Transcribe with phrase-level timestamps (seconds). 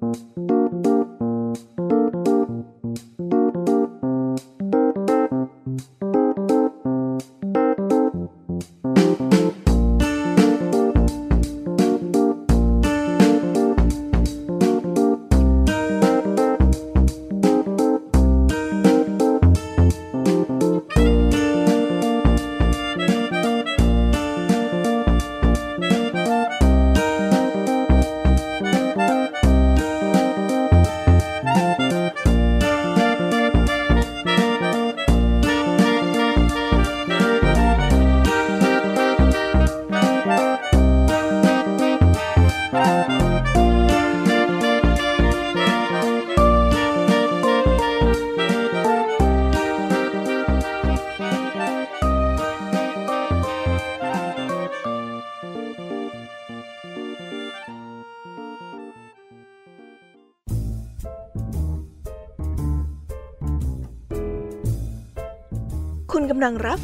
[0.00, 0.10] คุ
[0.86, 0.87] ณ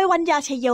[0.00, 0.68] ยวัญญาชยโย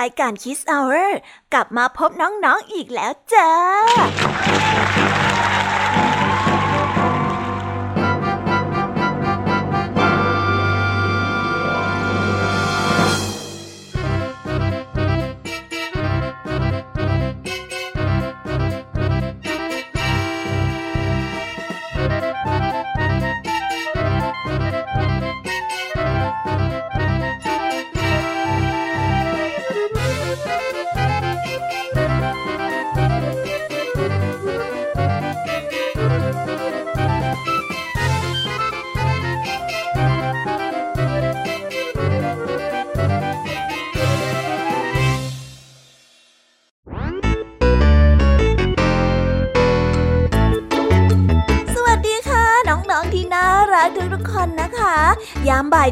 [0.00, 0.96] รายการคิสเอาเร
[1.52, 3.50] กลับมาพบน้องๆออีกแล้วจ้า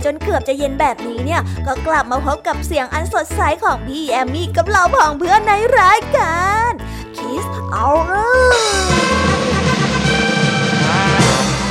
[0.05, 6.71] จนเกือบจะเย็นแบบนี้เนี่ย ก็กลับมาพบกับเสียงอันสดใสของพี่แอมมี่กับเราผองเพื่อนในรายการ
[7.17, 8.51] Kiss Hour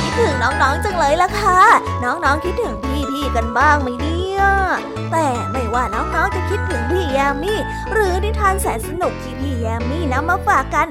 [0.02, 1.60] คิดถึงน้องๆจังเลยล่ะค่ะ
[2.04, 2.74] น้องๆคิดถึง
[3.10, 4.42] พี่ๆกันบ้างไหมเนี่ย
[5.12, 7.58] แต่ไม่ว่าน้องๆจะคิดถึงพี่แยมมี่
[7.92, 10.87] หรือนิทานแสนสนุกที่พี่แยมมี่นำมาฝากกัน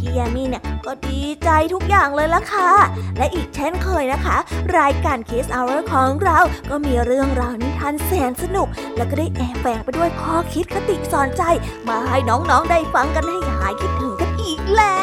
[0.00, 2.70] พพี่แยมี่เนี่ยก็ดีใจทุกอย่างเลยละค่ะ
[3.18, 4.36] และอีกเช่นเคยนะคะ
[4.78, 6.38] รายการ Kiss Hour ของเรา
[6.70, 11.42] ก็มีเรื่องราวนิทานแสนสนุก แล้วก็ได้แอบแฝงไปด้วยข้อคิดคติสอนใจ
[11.88, 14.98] มาให้น้องๆได้ฟังกันให้หายคิดถึงกันอีกแล้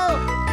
[0.00, 0.02] ว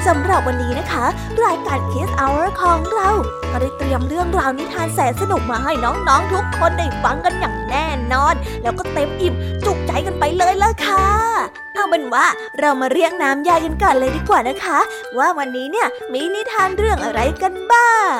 [0.08, 1.06] สำหรับวันนี้นะคะ
[1.46, 3.10] รายการ Kiss Hour ของเรา
[3.52, 9.34] ก็ได้เตรียมเรื่องราวนิทานแสนสนุกมาให้น้องๆทุกคนได้ฟังกันอย่างแน่นอน แล้วก็เต็มอิ่ม
[9.66, 11.08] จุกใจกันไปเลยละค่ะ
[11.74, 12.26] เอาเป็นว่า
[12.60, 14.80] เรามาเรียกน้ำยายกันก่อนเลยดีกว่านะคะ
[15.18, 18.12] ว่าวันนี้เนี่ยมีนิทานเรื่องอะไรกันบ้าง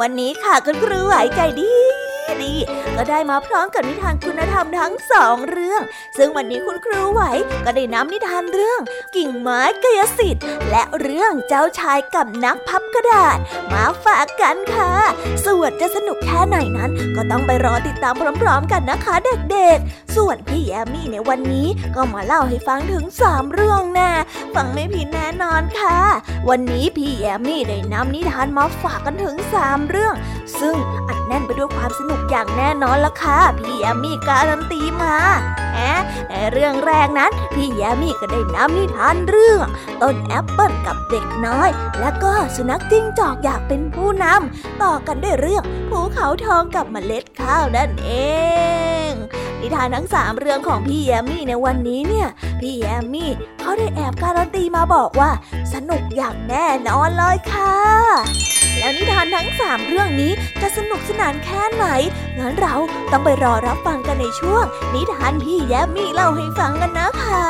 [0.00, 2.07] วันนี้ค่ะคุณครูหายใจดี
[2.42, 2.54] ดี
[2.96, 5.82] ก็ได้มาพร้อมกับนิทานคุณธรรมทั้งสองเรื่อง
[6.18, 7.22] ซึ่งวันนี้คุณครูไหว
[7.64, 8.80] ก็ได้นำนิทานเรื่อง
[9.16, 13.38] กิ่งไม้กายสิทธิ์ และเรื่องเจ้าชายกับนักพับกระดาษ
[13.72, 14.92] มาฝากกันค่ะ
[15.46, 19.14] ส่วนจะสนุกแค่ไหนนั้น ก็ต้องไปรอติดตามพร้อมๆ กันนะคะ
[19.52, 24.10] เด็กๆ ส่วนพี่แยมมี่ในวันนี้ก็มาเล่าให้ฟังถึงสามเรื่องแน่
[24.54, 25.98] ฟังไม่ผิดแน่นอนค่ะ
[26.48, 30.14] วันนี้พี่แยมมี่ได้นำนิทานมาฝากกันถึงสามเรื่อง
[30.60, 30.76] ซึ่ง
[31.08, 35.16] อัดแน่นไปด้วยความสนุกอย่างแน่นอนละค่ะ พี่แยมมี่การันตีมา
[35.74, 39.66] แอะในเรื่องแรกนั้น พี่แยมมี่ก็ได้นำนิทานเรื่อง
[40.02, 41.70] ต้นแอปเปิลกับเด็กน้อย
[42.00, 48.10] และก็สุนัขจิ้งจอกอยากเป็นผู้นำต่อกันด้วยเรื่องภูเขาทองกับเมล็ดข้าวนั่นเอ
[49.08, 49.10] ง
[49.60, 52.28] นิทานทั้งสามเรื่องของพี่แยมมี่ในวันนี้เนี่ย
[52.60, 53.30] พี่แยมมี่
[53.60, 55.30] เขาได้แอบการันตีมาบอกว่า
[55.72, 57.78] สนุกอย่างแน่นอนเลยค่ะ
[58.78, 61.86] แล้วนิทานทั้งสามเรื่องนี้จะสนุกสนานแค่ไหน
[62.38, 62.74] งั้นเรา
[63.12, 64.64] ต้องไปรอรับฟังกันในช่วง
[64.94, 67.46] นิทานพี่แยมมี่เล่าให้ฟังกันนะคะ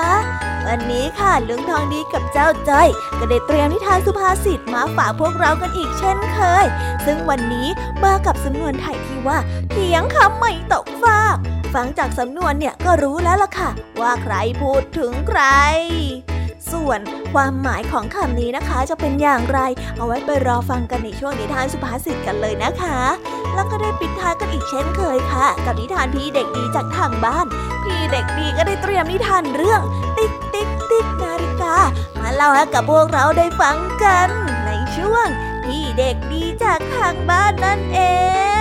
[0.66, 2.88] วันนี้ค่ะลุงทองดีกับเจ้าจ้อย
[3.19, 6.66] ก็ได้เตรียมนิทานสุภาษิตมาฝากพวกเรากันอีกเช่นเคย
[7.04, 7.69] ซึ่งวันนี้
[8.04, 9.38] มากับสำนวนไทยที่ว่า
[9.70, 11.36] เถียงคำไม่ตกฟาก
[11.75, 13.70] ฟังจากสำนวนเนี่ยก็รู้แล้วล่ะค่ะ
[14.00, 15.42] ว่าใครพูดถึงใคร
[16.72, 17.00] ส่วน
[17.34, 19.60] ความหมายของคำนี้นะคะ จะเป็นอย่างไร
[19.96, 22.99] เอาไว้ไปรอฟังกันในช่วงนิทานสุภาษิตกันเลยนะคะ
[23.55, 27.46] แล้วก็ได้ปิดท้ายกันอีกเช่นเคยค่ะ กับนิทานพี่เด็กดีจากทางบ้าน
[27.84, 29.81] พี่เด็กดีก็ได้เตรียมนิทานเรื่อง
[30.16, 31.76] ติ๊กติ๊กติ๊กนาฬิกา
[32.20, 34.28] มาเล่าให้กับพวกเราได้ฟังกัน
[34.66, 35.26] ในช่วง
[35.64, 38.00] พี่เด็กดีจากทางบ้านนั่นเอ
[38.56, 38.57] ง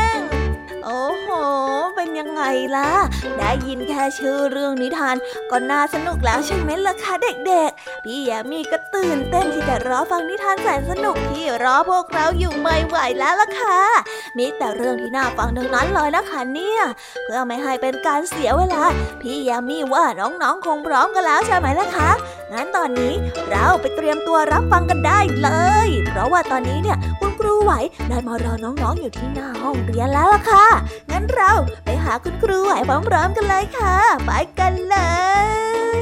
[2.20, 2.44] ยังไง
[2.76, 2.92] ล่ะ
[3.38, 5.16] ได้ยินแค่ชื่อเรื่องนิทาน
[5.52, 7.14] ก็น่าสนุกแล้วใช่ไหมล่ะคะ
[7.48, 13.80] เด็กๆ พี่แยมมี่ก็ตื่นเต้นที่จะรอฟังนิทานแสนสนุกที่รอพวกเราอยู่ไม่ไหวแล้วล่ะค่ะ
[14.38, 16.82] มีแต่เรื่องที่น่าฟังทั้งนั้นเลยนะคะเนี่ย
[17.24, 18.84] เพื่อไม่ให้เป็นการเสียเวลา
[19.22, 22.10] พี่แยมมี่ว่าน้องๆคงพร้อมกันแล้วใช่ไหมล่ะคะ
[22.54, 23.14] งั้นตอนนี้
[23.50, 25.50] เราไปเตรียมตัวรับฟังกันได้เล
[25.88, 27.74] ย ราะว่าตอนนี้เนี่ยคุณครูไหว
[28.10, 30.66] ได้มารอน้องๆอยู่ที่หน้าห้องเรียนแล้วล่ะค่ะ
[31.12, 31.52] งั้นเรา
[31.86, 32.74] ไปหาคุณครูไหว
[33.08, 34.98] พร้อมๆกันเลยค่ะ ไปกันเล
[36.00, 36.02] ย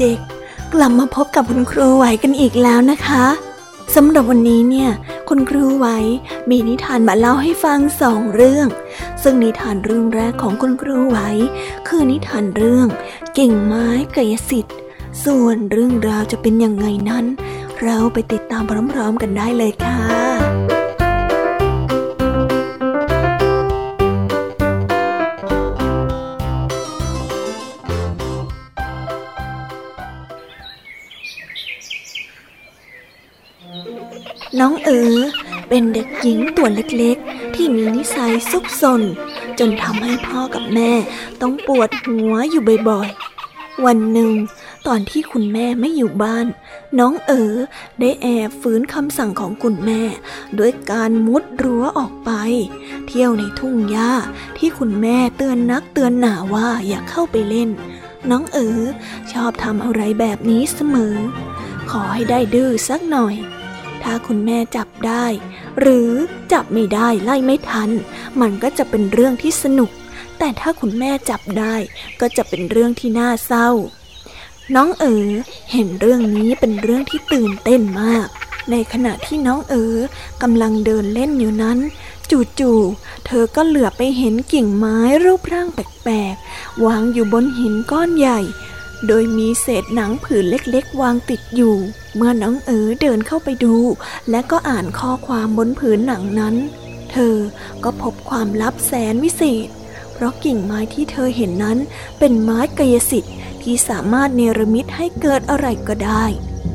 [0.00, 3.26] เด็กๆ กลับมาพบกับคุณครูไหวกันอีกแล้วนะคะ
[3.94, 4.90] สำหรับวันนี้เนี่ย
[5.28, 5.86] คุณครูไหว
[6.50, 8.66] มีนิทานมาเล่าให้ฟังสองเรื่อง
[9.22, 11.18] ซึ่งนิทานเรื่องแรกของคุณครูไหว
[11.88, 12.86] คือนิทานเรื่อง
[13.38, 13.86] กิ่งไม้
[14.16, 14.76] กายสิทธิ์
[15.24, 17.24] ส่วนเรื่องราวจะเป็นยังไงนั้น
[17.82, 18.62] เราไปติดตาม
[18.92, 20.31] พร้อมๆกันได้เลยค่ะ
[34.92, 35.22] น้องเอ๋อ
[35.68, 39.02] เป็นเด็กหญิงตัวเล็กๆ ที่มีนิสัยซุกซน
[39.58, 40.92] จนทำให้พ่อกับแม่
[41.40, 44.32] ต้องปวดหัวอยู่บ่อยๆ วันหนึ่ง
[44.86, 46.46] ตอนที่คุณแม่ไม่อยู่บ้าน
[46.98, 47.52] น้องเอ๋อ
[48.00, 50.02] ได้แอบฝืนคำสั่งของคุณแม่
[50.58, 52.30] ด้วยการมุดรั้วออกไป
[53.06, 54.12] เที่ยวในทุ่งหญ้า
[54.58, 57.70] ที่คุณแม่เตือนนักเตือนหนาว่าอย่าเข้าไปเล่น
[58.30, 58.80] น้องเอ๋อ
[59.32, 61.16] ชอบทำอะไรแบบนี้เสมอ
[61.90, 63.36] ขอให้ได้ดื้อสักหน่อย
[64.04, 65.24] ถ้าคุณแม่จับได้
[65.80, 66.10] หรือ
[66.52, 67.90] จับไม่ได้ไล่ไม่ทัน
[68.40, 69.90] มันก็จะเป็นเรื่องที่สนุก
[70.38, 71.74] แต่ถ้าคุณแม่จับได้
[72.20, 73.68] ก็จะเป็นเรื่องที่น่าเศร้า
[74.74, 75.28] น้องเอ๋อ
[75.72, 78.28] เห็นเรื่องนี้เป็นเรื่องที่ตื่นเต้นมาก
[78.70, 79.96] ในขณะที่น้องเอ๋อ
[80.42, 81.78] กำลังเดินเล่นอยู่นั้น
[82.58, 88.40] จู่ๆ เธอก็เหลือไปเห็นกิ่งไม้รูปร่างแปลกๆ วางอยู่บนหินก้อนใหญ่
[89.06, 91.76] โดยมีเศษหนังผืนเล็กๆ วางติดอยู่
[92.16, 93.76] เมื่อน้องเอ๋อเดินเข้าไปดู
[94.30, 96.54] และก็อ่านข้อความบนผืนหนังนั้น
[97.12, 97.36] เธอ
[97.84, 99.68] ก็พบความลับแสนวิเศษ
[100.12, 101.78] เพราะกิ่งไม้ที่เธอเห็นนั้น
[102.18, 106.24] เป็นไม้กายสิทธิ์ที่สามารถเนรมิตให้เกิดอะไรก็ได้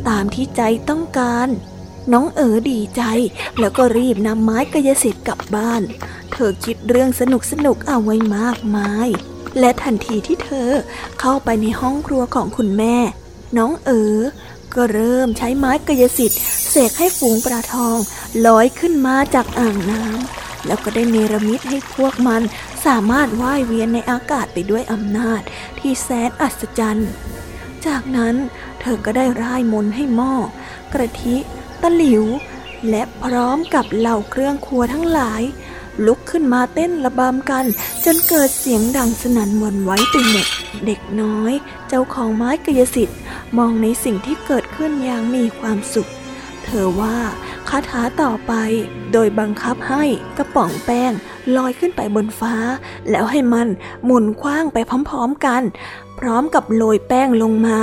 [0.08, 1.48] ตามที่ใจต้องการ
[2.14, 3.04] น้องเอ๋อดีใจ
[3.60, 5.82] แล้วก็รีบนำไม้กายสิทธิ์กลับบ้าน
[6.32, 9.10] เธอคิดเรื่องสนุกสนุกเอาไว้มากมาย
[9.60, 10.70] และทันทีที่เธอ
[11.20, 12.98] เข้าไปในห้องครัวของคุณแม่
[13.58, 14.18] น้องเอ๋อ
[14.76, 17.98] ก็เริ่มใช้ไม้กายสิทธิ์เสกให้ฝูงปลาทอง
[18.46, 22.42] ลอยขึ้นมาจากอ่างน้ำแล้วก็ได้เนรมิตให้พวกมัน
[22.86, 25.42] สามารถว่ายเวียนในอากาศไปด้วยอำนาจ
[25.80, 27.12] ที่แสนอัศจรรย์
[27.86, 28.36] จากนั้น
[28.82, 30.34] เธอก็ได้ร่ายมนให้หม้อ
[30.94, 31.38] กระทิ
[31.82, 32.24] ตะหลิว
[32.90, 35.42] และพร้อมกับเหล่าเครื่องครัวทั้งหลาย
[36.06, 37.66] ลุกขึ้นมาเต้นระบำกัน
[38.06, 40.48] จนเกิดเสียงดังสนั่นหวั่นไหวไปหมด
[40.86, 41.54] เด็กน้อย
[41.88, 43.20] เจ้าของไม้กายสิทธิ์
[43.58, 46.10] มองในสิ่งที่เกิดขึ้นอย่างมีความสุข
[46.66, 47.18] เธอว่า
[47.70, 48.54] คาถาต่อไป
[49.14, 50.04] โดยบังคับให้
[50.38, 51.12] กระป๋องแป้ง
[51.56, 52.56] ลอยขึ้นไปบนฟ้า
[53.10, 53.68] แล้วให้มัน
[54.06, 54.78] หมุนคว้างไป
[55.10, 55.64] พร้อมๆกัน
[56.20, 57.78] พร้อมกับโรยแป้งลงมา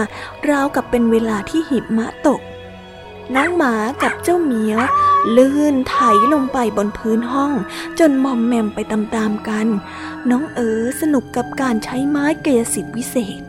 [0.51, 2.41] ราวกับเป็นเวลาที่หิมะตก
[3.33, 4.81] น้องหมากับเจ้าเหมียว
[5.37, 5.97] ลื่นไถ
[6.33, 7.53] ลงไปบนพื้นห้อง
[7.99, 9.67] จนมอมแมมไปตามๆกัน
[10.31, 13.41] น้องเอ๋อสนุกกับการใช้ไม้กายสิทธิ์วิเศษ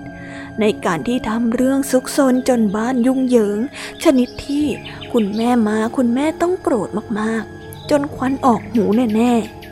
[0.59, 3.59] ในการที่ทำเรื่องซุกซนจนบ้านยุ่งเหยิง
[4.03, 4.65] ชนิดที่
[5.11, 6.89] คุณแม่มาคุณแม่ต้องโกรธ
[7.19, 8.83] มากๆ จนควันออกหู
[9.15, 9.64] แน่ๆ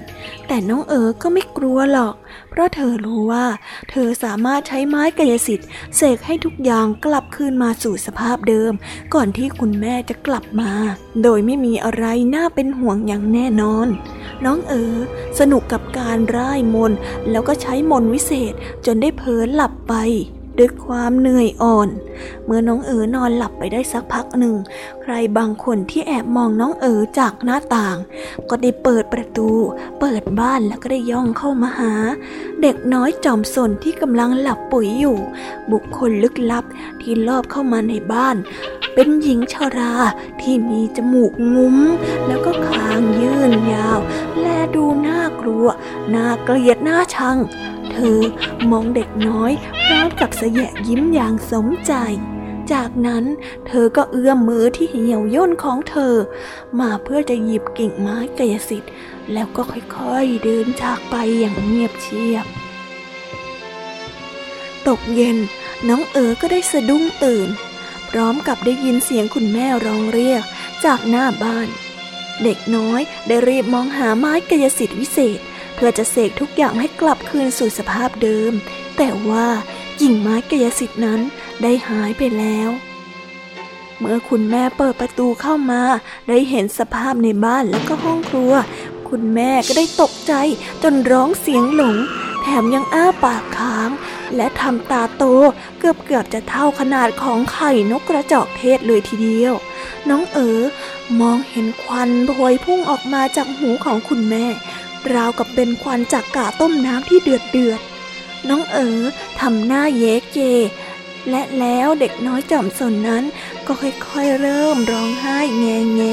[0.47, 2.15] แต่น้องเอ๋อก็ไม่กลัวหรอก
[2.49, 3.45] เพราะเธอรู้ว่า
[3.89, 8.73] เธอสามารถใช้ไม้กายสิทธิ์เสกให้ทุกอย่างกลับคืนมาสู่สภาพเดิม
[9.13, 10.71] ก่อนที่คุณแม่จะกลับมา
[11.23, 13.87] โดยไม่มีอะไรน่าเป็นห่วงอย่างแน่นอน
[14.45, 14.95] น้องเอ๋อ
[15.39, 16.91] สนุกกับการร่ายมน
[17.31, 18.53] แล้วก็ใช้มนวิเศษ
[18.85, 19.95] จนได้เผลอหลับไป
[20.57, 21.87] ด้วยความเหนื่อยอ่อน
[22.45, 24.55] เมื่อน้องเอ๋อนอนหลับไปได้สักพักหนึ่ง
[25.01, 27.97] ใครบางคนที่แอบมองน้องเอ๋อจากหน้าต่าง
[28.49, 29.49] ก็ได้เปิดประตู
[29.99, 31.93] เปิดบ้านแล้วก็ได้ย่องเข้ามาหา
[32.61, 35.17] เด็กน้อยจอมสนที่กำลังหลับปุ๋ยอยู่
[35.71, 36.65] บุคคลลึกลับ
[37.01, 38.35] ที่ลอบเข้ามาในบ้าน
[38.93, 39.93] เป็นหญิงชรา
[40.41, 41.77] ที่มีจมูกงุ้ม
[42.27, 43.99] แล้วก็คางยื่นยาว
[44.41, 45.65] และดูน่ากลัว
[46.13, 47.37] น่าเกลียดน่าชัง
[47.93, 48.19] เธอ
[48.71, 49.51] มองเด็กน้อย
[49.85, 51.93] พร้อมกับเสยะยิ้มอย่างสมใจ
[52.73, 53.25] จากนั้น
[53.67, 56.15] เธอก็เอื้อมมือที่เหี่ยวย่นของเธอ
[56.79, 58.91] มาเพื่อจะหยิบกิ่งไม้กายสิทธิ์
[59.33, 62.45] แล้วก็ค่อยๆเดินจากไปอย่างเงียบเชียบ
[64.87, 65.37] ตกเย็น
[65.87, 67.49] น้องเอ๋อก็ได้สะดุ้งตื่น
[68.09, 70.43] พร้อมกับได้ยินเสียงคุณแม่ร้องเรียก
[70.85, 71.69] จากหน้าบ้าน
[72.43, 75.39] เด็กน้อยได้รีบมองหาไม้กายสิทธิ์วิเศษ
[75.85, 78.53] พื่อจะเสกทุกอย่างให้กลับคืนสู่สภาพเดิม
[78.97, 79.47] แต่ว่า
[80.01, 81.19] กิ่งไม้กายสิทธิ์นั้น
[81.61, 82.69] ได้หายไปแล้ว
[83.99, 85.81] เมื่อคุณแม่เปิดประตูเข้ามา
[86.29, 88.53] ได้เห็นสภาพในบ้านแล้วก็ห้องครัว
[89.09, 90.33] คุณแม่ก็ได้ตกใจ
[90.83, 91.95] จนร้องเสียงหลง
[92.41, 93.89] แถมยังอ้าปากค้าง
[94.35, 95.23] และทำตาโต
[95.79, 99.53] เกือบเกือบจะเท่าขนาดของไข่นกกระจอกเทศเลยทีเดียว
[100.09, 100.59] น้องเอ๋อ
[101.21, 104.45] มองเห็นควันพวยพุ่งออกมาจากหูของคุณแม่
[105.13, 107.81] ราวกับเป็นควันจากกาต้มน้ำที่เดือดเดือด
[108.49, 108.99] น้องเอ๋อ
[109.39, 110.39] ทำหน้าเย้เจ
[111.29, 113.23] และแล้วเด็กน้อยจอมสนนั้น
[113.65, 116.03] ก็ค่อยๆเริ่มร้องไห้แงแง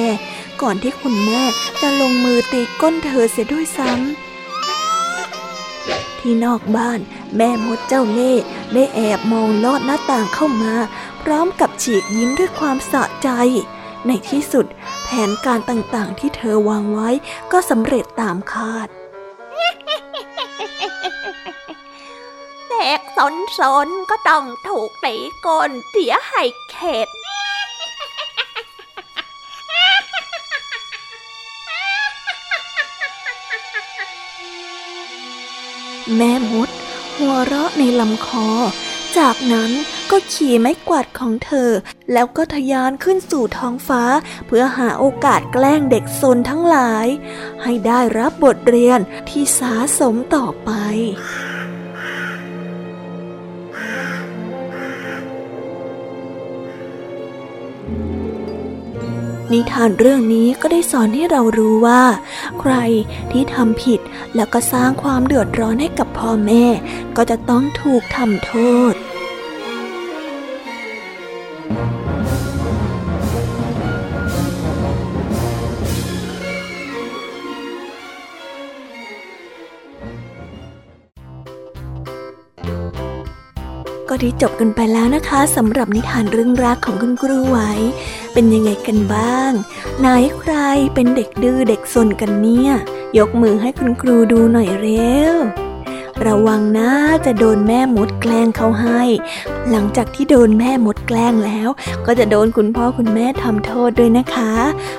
[0.62, 1.42] ก่อนที่คุณแม่
[1.80, 4.00] จะลงมือตีก้นเธอเสียด้วยซ้ำ
[6.18, 7.00] ที่นอกบ้าน
[7.36, 8.42] แม่มดเจ้าเล่ห์
[8.72, 10.74] ได้แอบมองลอดหน้าต่างเข้ามา
[11.22, 13.28] พร้อมกับฉีกยิ้มด้วยความสะใจ
[14.06, 14.66] ในที่สุด
[15.04, 17.10] แผนการต่างๆ ที่เธอวางไว้
[17.52, 18.88] ก็สำเร็จตามคาด
[22.68, 25.14] เด็กสนสนๆก็ต้องถูกตี
[25.46, 27.08] ก้นเสียให้เข็ด
[36.16, 36.68] แม่มด
[37.16, 38.48] หัวเราะในลำคอ
[39.18, 39.70] จากนั้น
[40.10, 41.70] ก็ขี่ไม้กวาดของเธอ
[42.12, 44.02] แล้วก็ทะยานขึ้นสู่ท้องฟ้า
[44.46, 47.06] เพื่อหาโอกาสแกล้งเด็กซนทั้งหลาย
[47.62, 50.70] ให้ได้รับบทเรียนที่สาสมต่อไป
[59.52, 62.02] นิทานเรื่องนี้ก็ได้สอนให้เรารู้ว่า
[62.60, 62.74] ใคร
[63.30, 64.00] ที่ทำผิด
[64.34, 66.64] แล้วก็สร้างความเดือดร้อนให้กับพ่อแม่
[67.16, 68.54] ก็จะต้องถูกทำโท
[68.92, 68.94] ษ
[84.20, 87.58] ก็ได้จบกันไปแล้วนะคะสำหรับนิทานเรื่องรักของคุณครูไหว
[88.32, 89.52] เป็นยังไงกันบ้าง
[90.00, 90.06] ไหน
[90.38, 90.54] ใคร
[90.94, 92.70] เป็นเด็กดื้อเด็กซนกันเนี่ย
[93.18, 95.34] ยกมือให้คุณครูดูหน่อยเร็ว
[96.26, 96.90] ระวังนะ
[97.26, 99.02] จะโดนแม่มดแกล้งเขาให้
[99.70, 101.68] หลังจากที่โดนแม่มดแกล้งแล้ว
[102.06, 104.52] ก็จะโดนคุณพ่อคุณแม่ทำโทษด้วยนะคะ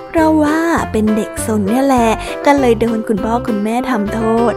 [0.08, 0.60] เพราะว่า
[0.92, 2.12] เป็นเด็กซนเนี่ยแหละ
[2.46, 4.54] ก็เลยโดนคุณพ่อคุณแม่ทำโทษ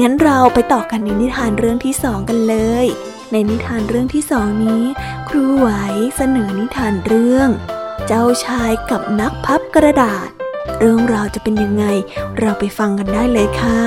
[0.00, 2.88] งั้นเราไปต่อกันในนิทานเรื่องที่สองกันเลย
[3.32, 4.84] ในนิทานเรื่องที่สองนี้
[5.28, 5.68] ครูไหว
[6.16, 7.48] เสนอนิทานเรื่อง
[8.06, 10.28] เจ้าชายกับนักพับกระดาษ
[10.78, 11.84] เรื่องราวจะเป็นยังไง
[12.38, 13.82] เราไปฟังกันได้เลยค่ะ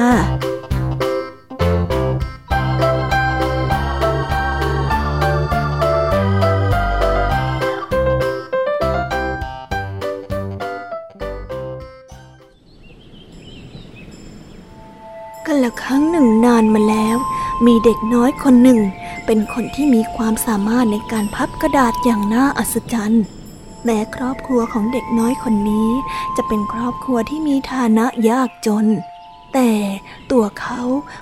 [15.45, 17.17] กันละครั้งหนึ่งนานมาแล้ว
[17.65, 18.79] มีเด็กน้อยคนหนึ่ง
[19.25, 23.23] เป็นคนที่มีความสามารถในการพับกระดาษอย่างน่าอัศจรรย์
[23.83, 25.89] แม้ครอบครัวของเด็กน้อยคนนี้
[26.37, 28.87] จะเป็นครอบครัวที่มีฐานะยากจน
[29.53, 29.71] แต่
[30.31, 30.81] ตัวเขา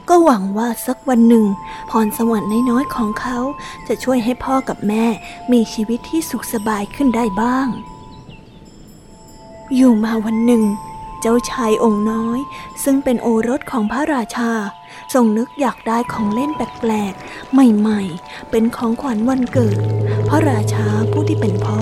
[0.09, 1.45] ก็หวังว่าสักวันหนึ่ง
[1.89, 3.37] พรสวรรค์น้อยๆของเขา
[3.87, 5.05] จะช่วยให้พ่อกับแม่
[5.51, 7.67] มีชีวิตที่สุขสบายขึ้นได้บ้าง
[9.75, 10.63] อยู่มาวันหนึ่ง
[11.21, 12.39] เจ้าชายองค์น้อย
[12.83, 14.51] ซึ่งเป็นโอรสของพระราชา
[15.13, 19.77] ทรงนึกอยากได้ของเล่นแปลกๆ ใหม่ๆ เป็นของขวัญวันเกิด
[20.29, 21.81] พระราชาผู้ที่เป็นพ่อ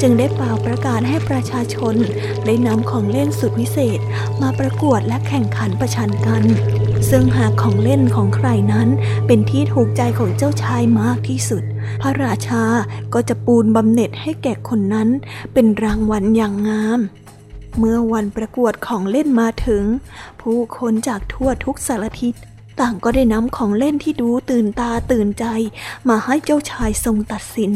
[0.00, 1.94] จึงได้เป่าประกาศให้ประชาชน
[2.46, 4.00] ได้นำของเล่นสุดวิเศษ
[4.42, 6.44] มาประกวดและแข่งขันประชันกัน
[7.10, 8.88] ซึ่งหากของเล่นของใครนั้น
[9.26, 11.62] เป็นที่ถูกใจของเจ้าชายมากที่สุด
[12.02, 12.64] พระราชา
[13.14, 15.08] ก็จะปูนบำเหน็จให้แก่คนนั้น
[15.52, 17.00] เป็นรางวัลอย่างงาม
[17.78, 19.84] เมื่อวันประกวดของเล่นมาถึง
[20.40, 22.34] ผู้คนจากทั่วทุกสารทิศ
[22.80, 25.44] ต่างก็ได้นำของเล่นที่ดูตื่นตาตื่นใจ
[26.08, 27.72] มาให้เจ้าชายทรงตัดสิน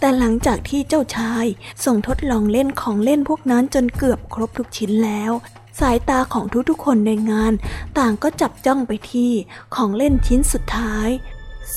[0.00, 1.44] แต่หลังจากที่เจ้าชาย
[1.84, 5.32] ทรงทดลองเล่นของเล่นพวกนั้นจนเกือบครบทุกชิ้นแล้ว
[5.80, 7.52] สายตาของทุกๆคนในงาน
[7.98, 9.32] ต่างก็จับจ้องไปที่
[9.74, 11.08] ของเล่นชิ้นสุดท้าย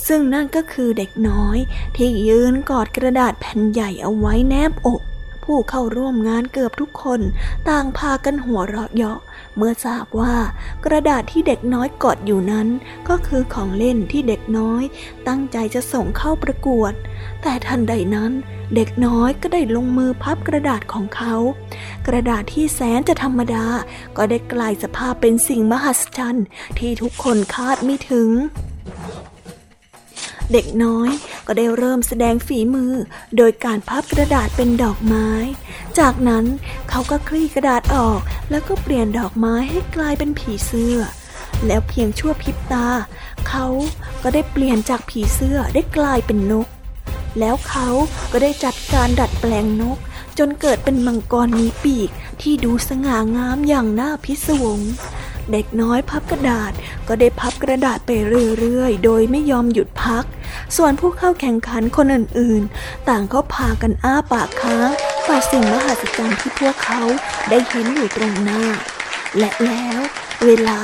[0.08, 1.58] ซึ่งนั่นก็คือเด็กน้อย
[1.96, 5.02] ที่ยืนกอดกระดาษแผ่นใหญ่เอาไว้แนบอก
[5.46, 7.22] ผู้เข้าร่วมงานเกือบทุกคน
[7.70, 9.20] ต่างพากันหัวเราะเยาะ
[9.58, 10.36] เมื่อทราบว่า
[10.86, 12.68] กระดาษที่เด็กน้อยกอดอยู่นั้น
[13.10, 14.84] ก็คือของเล่นที่เด็กน้อย
[15.28, 16.94] ตั้งใจจะส่งเข้าประกวด
[17.42, 18.32] แต่ทันใดนั้น
[18.76, 21.36] เด็กน้อยก็ได้ลงมือพับกระดาษของเขา
[22.08, 23.66] กระดาษที่แสนจะธรรมดา
[24.18, 26.46] ก็ได้กลายสภาพเป็นสิ่งมหัศจรรย์
[26.80, 28.30] ที่ทุกคนคาดไม่ถึง
[30.52, 31.10] เด็กน้อย
[31.48, 32.94] ก็ได้เริ่มแสดงฝีมือ
[33.38, 35.30] โดยการพับกระดาษเป็นดอกไม้
[36.00, 36.46] จากนั้น
[36.90, 38.20] เขาก็คลี่กระดาษออก
[38.52, 40.98] แล้วก็เปลี่ยนดอกไม้ให้กลายเป็นผีเสื้อ
[41.66, 42.88] แล้วเพียงชั่วพริบตา
[43.50, 43.66] เขา
[44.24, 46.68] ก็ได้เปลี่ยนจากผีเสื้อได้กลายเป็นนก
[47.40, 47.88] แล้วเขา
[48.32, 49.98] ก็ได้จัดการดัดแปลงนก
[50.38, 52.10] จนเกิดเป็นมังกรมีปีก
[52.42, 54.80] ที่ดูสง่างามอย่างน่าพิศวง
[55.52, 56.72] เด็กน้อยพับกระดาษ
[57.08, 58.12] ก็ได้พับกระดาษไป
[58.60, 60.26] เรื่อยๆ โดยไม่ยอมหยุดพัก
[60.78, 64.90] ส่วนผู้เข้าแข่งขันคนอื่นๆ ต่างก็พากันอ้าปากค้าง
[65.28, 67.02] ต่อสิ่งมหัศจรรย์ที่พวกเขา
[67.50, 68.64] ได้เห็นอยู่ตรงหน้า
[69.38, 70.00] และแล้ว
[70.46, 70.80] เวลา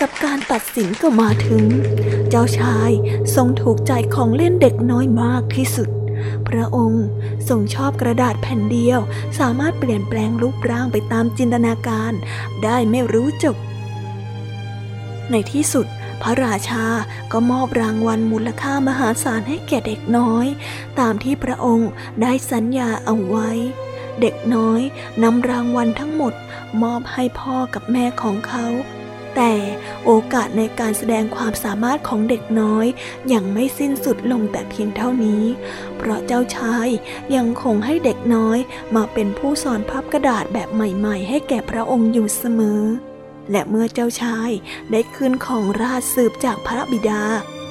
[0.00, 1.64] กับการตัดสินก็มาถึง
[2.30, 2.90] เจ้าชาย
[3.34, 5.88] ทรงถูกใจของเล่นเด็กน้อยมากที่สุด
[6.48, 7.06] พระองค์
[7.48, 9.00] ทรงชอบกระดาษแผ่นเดียว
[9.38, 12.12] สามารถเปลี่ยนแปลงรูปร่างไปตามจินตนาการ
[12.64, 13.56] ได้ไม่รู้จบ
[15.32, 15.86] ในที่สุด
[16.22, 16.84] พระราชา
[17.32, 20.46] ก็มอบรางวัลมูลค่ามหาศาลให้แก่เด็กน้อย
[21.00, 21.90] ตามที่พระองค์
[22.22, 23.50] ได้สัญญาเอาไว้
[24.20, 24.80] เด็กน้อย
[25.22, 26.34] นำรางวัลทั้งหมด
[26.82, 28.66] มอบให้พ่อกับแม่ของเขา
[29.36, 29.54] แต่
[30.04, 32.86] โอกาสในการแสดงความสามารถของเด็กน้อย
[33.32, 35.44] ยังไม่สิ้นสุดลงแต่เพียงเท่านี้
[35.96, 36.88] เพราะเจ้าชาย
[37.34, 38.58] ยังคงให้เด็กน้อย
[38.94, 42.82] มาเป็นผู้สอนพับกระดาษแบบใหม่ ๆ ให้แก่พระองค์อยู่เสมอ
[43.50, 44.50] และเมื่อเจ้าชาย
[44.90, 47.22] ได้คืนของราชสืบจากพระบิดา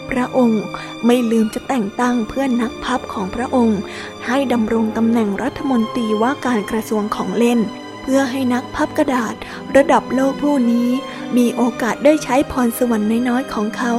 [0.10, 0.64] พระองค์
[1.06, 3.80] ไม่ลืมจะแต่งตั้งเพื่อนนักพับของพระองค์
[4.26, 7.60] ให้ดำรงตำแหน่งรัฐมนตรีว่าการกระทรวงของเล่น
[8.02, 9.34] เพื่อให้นักพับกระดาษ
[9.76, 10.90] ระดับโลกผู้นี้
[11.38, 13.94] มีโอกาสได้ใช้พรสวรรค์น้อยๆของเขา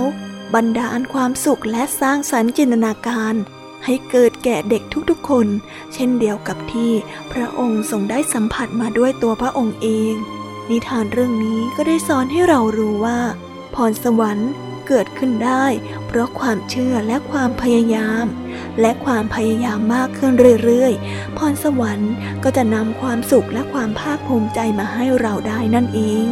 [0.55, 3.35] บรรดาอันความสุขและสร้างสรรค์จินตนาการ
[3.85, 5.47] ให้เกิดแก่เด็กทุกๆคน
[5.95, 6.93] เช่นเดียวกับที่
[7.33, 10.15] พระองค์ทรงได้สัมผัสมาด้วยตัวพระองค์เอง
[10.71, 13.21] นิทานเรื่องนี้ก็ได้สอนให้เรารู้ว่า
[13.75, 14.51] พรสวรรค์
[14.89, 15.65] เกิดขึ้นได้
[16.07, 18.27] เพราะความเชื่อและความพยายาม
[18.81, 20.33] และความพยายามมากขึ้น
[20.65, 22.13] เรื่อยๆ พรสวรรค์
[22.45, 26.29] ก็จะนำความสุขและความภาคภูมิใจมาให้เราได้นั่นเอง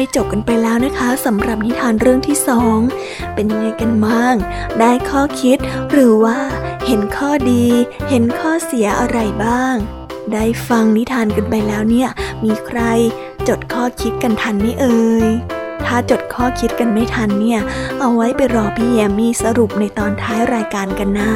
[0.00, 2.78] ได้จบกันไปแล้วนะคะสำหรับนิทานเรื่องที่สอง
[3.34, 4.34] เป็นยังไงกันบ้าง
[4.80, 5.58] ได้ข้อคิด
[5.92, 6.38] หรือว่า
[6.86, 7.66] เห็นข้อดี
[8.10, 9.74] เห็นข้อเสียอะไรบ้าง
[10.32, 12.08] ได้ฟังนิทานกันไปแล้วเนี่ย
[12.44, 12.80] มีใคร
[13.48, 15.28] จดข้อคิดกันทันไหมเอ่ย
[15.86, 17.60] ถ้าจดข้อคิดกันไม่ทันเนี่ย
[18.00, 21.34] เอาไว้ไปรอพี่แยมมี่สรุปในตอนท้ายรายการกันนะ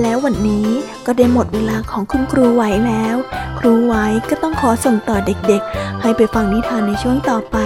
[0.00, 0.68] แล้ววันนี้
[1.06, 3.16] ก็ได้หมดเวลาของคุณครูไหวแล้ว
[3.64, 7.56] รูไว้ก็ต้องขอส่งต่อเด็กๆ ให้ไปฟังนิทานในช่วงต่อไป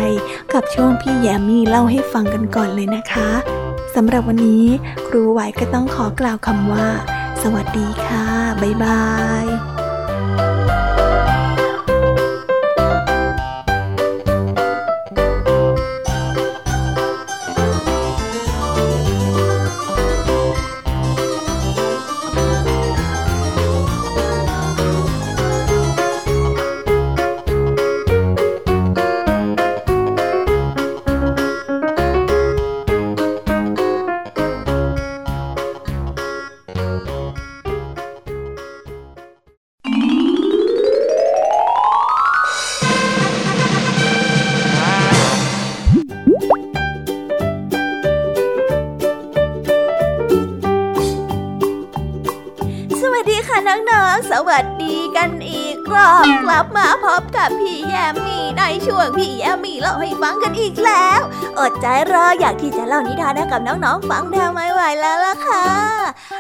[0.54, 3.30] กับช่วงพี่แยมมี่เล่าให้ฟังกันก่อนเลยนะคะ
[3.94, 4.64] สำหรับวันนี้
[5.06, 6.88] ครูไว้ก็ต้องขอกล่าวคำว่า
[7.42, 8.24] สวัสดีค่ะ
[8.62, 9.04] บ๊ายบา
[9.44, 9.87] ย
[58.98, 61.20] วงพี่แยมมี่เล่าให้ฟังกันอีกแล้ว
[61.58, 65.64] อดใจรออยากที่จะเล่านิทานให้กับน้องๆฟังแทบไม่ไหวแล้วล่ะค่ะ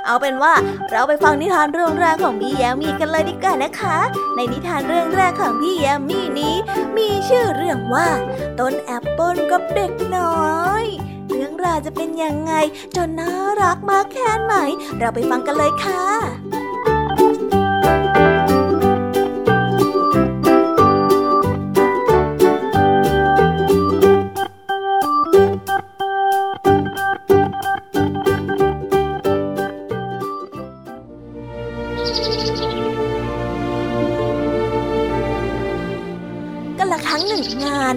[0.06, 0.54] เอาเป็นว่า
[0.90, 3.98] เราไปฟังนิทานเรื่องแรกของพี่แยมมี่กันเลยดีกว่านะคะ
[4.36, 6.54] ในนิทานเรื่องแรกของพี่แยมมี่นี้
[6.96, 8.08] มีชื่อเรื่องว่า
[8.60, 10.84] ต้นแอปเปิลกับเด็กน้อย
[11.30, 12.52] เรื่องราวจะเป็นยังไง
[12.96, 14.54] จนน่ารักมากแค่ไหน
[14.98, 16.47] เราไปฟังกันเลยค่ะ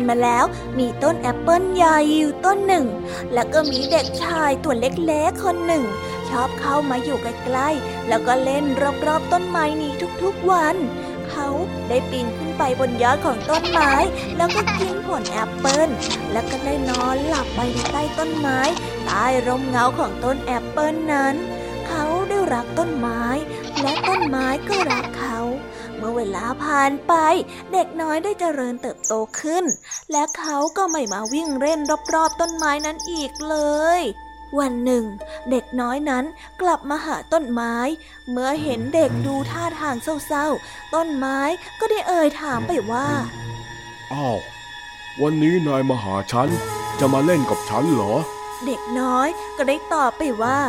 [0.10, 0.46] มาแล้ว
[0.80, 2.86] มีต้นแอปเปิลใหญ่อยู่ต้นหนึ่ง
[3.34, 5.84] แล้วก็มีเด็กชายตัวเล็กๆคนหนึ่ง
[6.30, 8.66] ชอบเข้ามาอยู่ใกล้ๆแล้วก็เล่น
[9.08, 9.92] รอบๆต้นไม้นี้
[10.24, 10.76] ทุกๆวัน
[11.30, 11.48] เขา
[11.90, 13.94] ได้ปีนขึ้นไปบนยอดของต้นไม้
[14.38, 15.90] แล้วก็กินผลแอปเปิล
[16.32, 18.60] แล้วก็ได้นอนหลับไปในใต้ต้นไม้
[19.06, 21.36] ใต้ร่มเงาของต้นแอปเปิลนั้น
[21.88, 23.24] เขาได้รักต้นไม้
[23.82, 25.31] และต้นไม้ก็รักเขา
[26.02, 27.14] เมื่อเวลาผ่านไป
[27.74, 29.66] เด็กน้อยได้เจริญเติบโตขึ้น
[30.12, 31.80] และเขาก็ไม่มาวิ่งเล่น
[32.14, 33.58] รอบๆต้นไม้นั้นอีกเล
[34.00, 34.02] ย
[34.60, 35.06] วันหนึ่ง
[35.50, 36.26] เด็กน้อยนั้น
[36.62, 37.76] กลับมาหาต้นไม้
[38.32, 39.96] เมื่อเห็นเด็กดูท่าทาง
[40.28, 41.40] เศร้าๆ ต้นไม้
[41.80, 43.08] ก็ได้เอ่ยถามไปว่า
[44.14, 44.38] อ้าว
[45.22, 46.50] วันนี้นายมาหาฉัน
[47.00, 48.14] จะมาเล่นกับฉันเหรอ
[48.66, 50.60] เด็กน้อยก็ได้ตอบไปว่า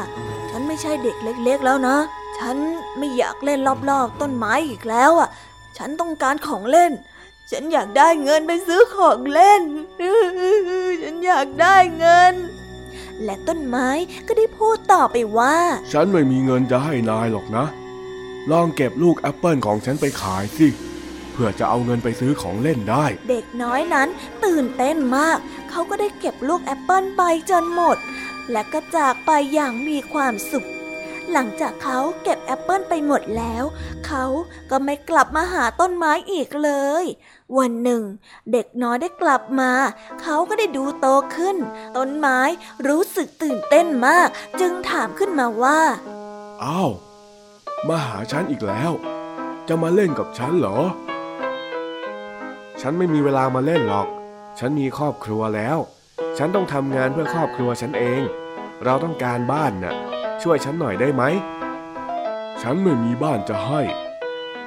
[0.51, 1.97] ฉันไม่ใช่เด็กเล็กๆแล้วนะ
[2.45, 2.59] ฉัน
[2.99, 5.29] ไม่อยากเล่นรอบๆ ต้นไม้อีกแล้วอะ
[5.79, 6.93] ฉันต้องการของเล่น
[7.51, 9.63] ฉันอยากได้เงินไปซื้อของเล่น
[11.03, 12.35] ฉันอยากได้เงิน
[13.25, 13.89] และต้นไม้
[14.27, 15.57] ก็ได้พูดต่อไปว่า
[15.93, 17.67] ฉันไม่มีเงินจะให้นายหรอกนะ
[18.51, 20.69] ลองเก็บลูกแอปเปิลของฉันไปขายสิ
[21.33, 24.09] เพื่อจะเอาเงินไปซื้อของเล่นได้ เด็กน้อยนั้น
[24.45, 25.39] ตื่นเต้นมาก
[25.71, 27.97] เขาก็ได้เก็บลูกแอปเปิลไปจนหมด
[28.51, 30.69] และก็จากไปอย่างมีความสุข
[31.33, 33.65] หลังจากเขาเก็บแอปเปิลไปหมดแล้ว
[34.07, 34.25] เขา
[34.71, 36.71] ก็ไม่กลับมาหาต้นไม้อีกเล
[37.03, 37.05] ย
[37.59, 38.03] วันหนึ่ง
[38.53, 39.73] เด็กน้อยได้กลับมา
[40.23, 41.57] เขาก็ได้ดูโตขึ้น
[41.97, 42.39] ต้นไม้
[42.87, 44.29] รู้สึกตื่นเต้นมาก
[44.61, 45.81] จึงถามขึ้นมาว่า
[46.65, 46.91] อ้าว
[47.89, 48.93] มาหาฉันอีกแล้ว
[49.69, 50.79] จะมาเล่นกับฉันเหรอ
[52.81, 54.07] ฉันไม่มีเวลามาเล่นหรอก
[54.59, 55.79] ฉันมีครอบครัวแล้ว
[56.39, 58.23] ฉันต้องทำงานเพื่อครอบครัวฉันเอง
[58.85, 59.95] เราต้องการบ้านน่ะ
[60.43, 61.23] ช่วยฉันหน่อยได้ไหม
[62.63, 63.83] ฉันไม่มีบ้านจะให้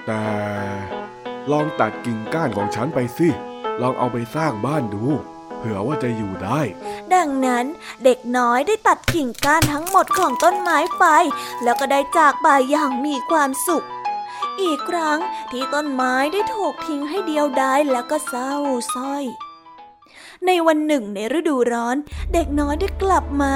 [0.05, 0.23] แต่
[1.51, 3.29] ลองตัดกิ่งก้านของฉันไปสิ
[3.81, 5.05] ลองเอาไปสร้างบ้านดู
[5.57, 6.61] เผื่อว่าจะอยู่ได้
[7.13, 7.65] ดังนั้น
[8.03, 11.05] เด็กน้อยได้ตัดกิ่งก้านทั้งหมดของต้นไม้ไป
[11.63, 13.85] แล้วก็ได้จากไปอย่างมีความสุข
[14.61, 15.19] อีกครั้ง
[15.51, 18.53] ที่ต้นไม้ได้ถูกทิ้งให้เดียวดายแล้วก็เศร้า
[18.95, 19.23] ส้อย
[20.47, 21.95] ในวันหนึ่งในฤดูร้อน
[22.34, 23.53] เด็กน้อยได้กลับมา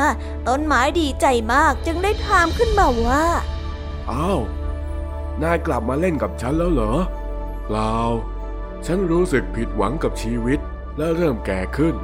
[0.48, 3.26] ต้นไม้ดีใจมากจึงได้ถามขึ้นมาว่า
[4.12, 4.40] อ้าว
[5.44, 6.94] นายกลับมาเล่นกับฉันแล้วเหรอ
[7.66, 7.96] เปล่า
[8.86, 10.60] ฉันรู้สึกผิดหวังกับชีวิต
[10.98, 11.96] และเริ่มแก่ขึ้น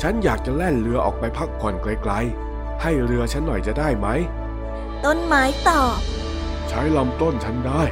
[0.00, 4.08] ฉันอยากจะแล่นเรือออกไปพักผ่อนไกลๆ ให้เรือฉันหน่อยจะได้ไหม
[5.04, 5.98] ต้นไม้ตอบ
[6.68, 7.82] ใช้ลำต้นฉันได้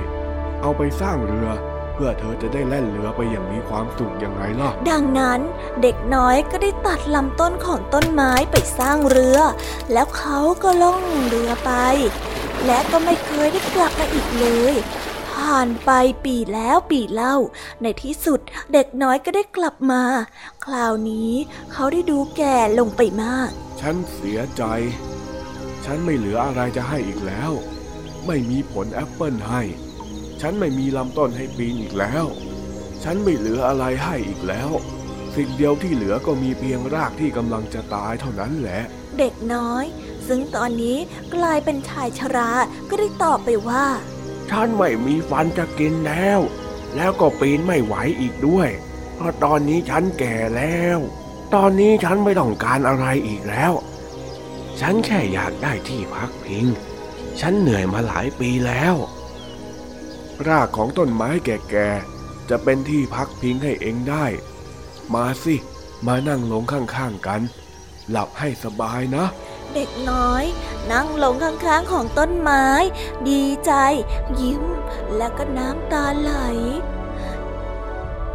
[0.61, 5.41] เอาไปสร้างเรือเพื่อเธอจะได้แล่นเรือไปอย่างมีความสุขยังไงล่ะ ดังนั้น
[5.83, 9.39] เด็กน้อยก็ได้ตัดลำต้นของต้นไม้ไปสร้างเรือ
[9.93, 11.73] แล้วเขาก็ล่องเรือไป
[12.67, 14.75] และก็ไม่เคยได้กลับมาอีกเลย
[15.33, 15.91] ผ่านไป
[16.25, 17.37] ปีแล้วปีเล่า
[17.83, 18.41] ในที่สุด
[18.73, 20.03] เด็กน้อยก็ได้กลับมา
[20.65, 21.33] คราวนี้
[21.73, 24.63] เขาได้ดูแก่ลงไปมาก ฉันเสียใจ
[25.85, 27.53] ฉันไม่เหลืออะไรจะให้อีกแล้ว
[28.27, 29.63] ไม่มีผลแอปเปิลให้
[30.43, 32.25] ฉันไม่มีลำต้นให้ปีนอีกแล้ว
[33.05, 34.71] ฉันไม่เหลืออะไรให้อีกแล้ว
[35.35, 38.83] สิ่งเดียวที่เหลือก็มีเพียงรากที่กำลังจะตายเท่านั้นแหละ
[39.19, 39.85] เด็กน้อย
[40.29, 40.99] ซึ่งตอนนี้
[41.35, 42.51] กลายเป็นชายชรา
[42.89, 43.87] ก็ได้ตอบไปว่า
[44.51, 46.41] ฉันไม่มีฟันจะกินแล้ว
[46.97, 48.69] แล้วก็ปีนไม่ไหวอีกด้วย
[49.15, 50.99] เพราะตอนนี้ฉันแก่แล้ว
[51.55, 53.73] ตอนนี้ฉันไม่ต้องการอะไรอีกแล้ว
[54.81, 56.67] ฉันแค่อยากได้ที่พักพิง
[57.41, 58.95] ฉันเหนื่อยมาหลายปีแล้ว
[60.49, 64.27] รากของต้นไม้แก่ๆ จะเป็นที่พักพิงให้เองได้
[65.15, 65.55] มาสิ
[66.07, 67.41] มานั่งลงข้างๆกัน
[68.11, 69.25] หลับให้สบายนะ
[69.75, 70.45] เด็กน้อย
[70.93, 72.67] นั่งลงข้างๆของต้นไม้
[73.29, 73.73] ดีใจ
[74.41, 74.65] ยิ้ม
[75.17, 76.33] แล้วก็น้ำตาไหล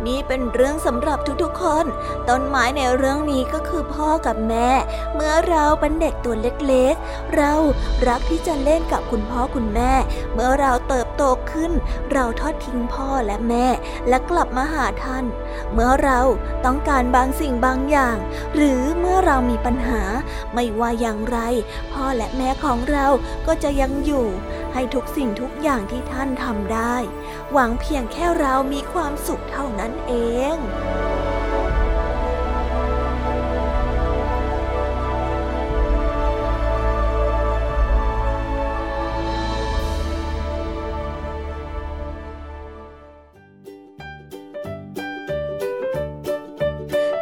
[0.07, 1.85] นี่เป็นเรื่องสำหรับทุกๆคน
[2.29, 4.69] ต้นไม้ในเรื่องนี้ก็คือพ่อกับแม่
[5.15, 6.35] เมื่อเราเป็นเด็กตัว
[6.67, 7.53] เล็กๆ เรา
[8.07, 9.93] รักที่จะเล่นกับคุณพ่อคุณแม่
[10.33, 11.71] เมื่อเราเติบโตขึ้น
[12.13, 13.67] เราทอดทิ้งพ่อและแม่
[14.09, 15.25] และกลับมาหาท่าน
[15.73, 16.19] เมื่อเรา
[16.65, 18.17] ต้องการบางสิ่งบางอย่าง
[18.55, 20.01] หรือเมื่อเรามีปัญหา
[20.53, 21.37] ไม่ว่าอย่างไร
[21.93, 23.07] พ่อและแม่ของเรา
[23.47, 24.27] ก็จะยังอยู่
[24.73, 26.95] ให้ทุกสิ่งทุกอย่างที่ท่านทำได้
[27.53, 30.13] หวังเพียงแค่เรามีความสุขเท่านั้นเอ
[30.55, 30.57] ง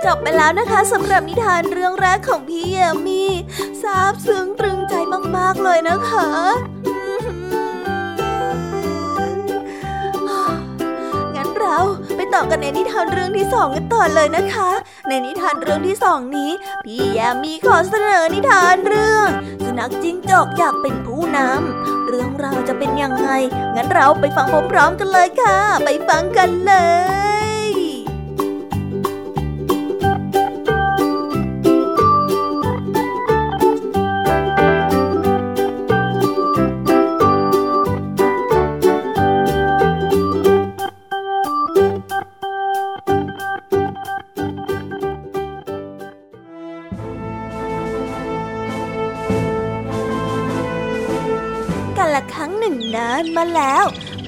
[0.06, 3.32] จบไปแล้วนะคะสำหรับนิทานเรื่องแรกของพี่แยมมี่
[3.82, 4.94] ซาบซึ้งตรึงใจ
[5.38, 6.28] มาก ๆ เลยนะคะ
[11.66, 11.82] เรา
[12.16, 14.70] ไปต่อกันในนิทานเรื่องที่สองกันต่อเลยนะคะ
[15.08, 16.52] ในนิทานเรื่องที่สองนี้
[16.86, 19.28] พี่แยมมีขอเสนอนิทานเรื่อง
[19.64, 23.30] สุนัขจิ้งจอกอยากเป็นผู้นำเรื่องราวจะเป็นยังไง
[23.76, 26.74] งั้นเราไปฟังพร้อมๆกันเลยค่ะ ไปฟังกันเล
[27.44, 27.45] ย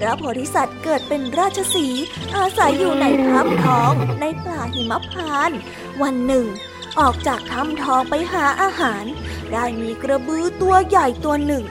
[0.08, 2.04] ระโพธิสัตว์เกิดเป็นราชสีห์
[2.38, 3.92] อาศัยอยู่ในถ้ำทอง
[4.22, 5.52] ในป่าหิมพาน
[6.02, 6.46] วันหนึ่ง
[7.00, 9.04] ออกจากถ้ำทองไปหาอาหาร
[9.52, 11.64] ได้มีกระบือตัวใหญ่ตัวหนึ่ง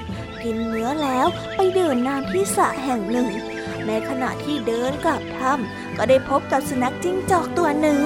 [0.43, 3.29] กินเนื้อแล้วไปเดินน้ำที่สระแห่งหนึ่ง
[3.87, 8.03] ในขณะที่เดินกลับถ้ำก็ได้พบกับสุนัขจิ้งจอกตัวหนึ่ง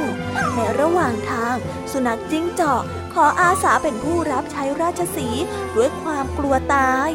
[0.54, 1.56] ในระหว่างทาง
[1.92, 2.82] สุนัขจิ้งจอก
[3.14, 5.28] ขออาสาเป็นผู้รับใช้ราชสี
[5.76, 7.10] ด้วยความกลัวตาย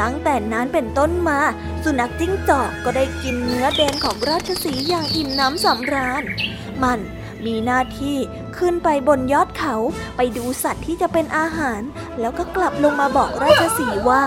[0.00, 1.40] ตั้งแต่นั้นเป็นต้นมา
[1.84, 6.22] สุนัขจิ้งจอกก็ได้กินเนื้อแดงของราชสีห์อย่างอิ่มน้ำสำราญ
[6.82, 6.98] มัน
[7.44, 8.18] มีหน้าที่
[8.58, 9.76] ขึ้นไปบนยอดเขา
[10.16, 11.80] ไปดูสัตว์ที่จะเป็นอาหาร
[12.20, 14.22] แล้วก็กลับลงมาบอกราชสีห์ว่า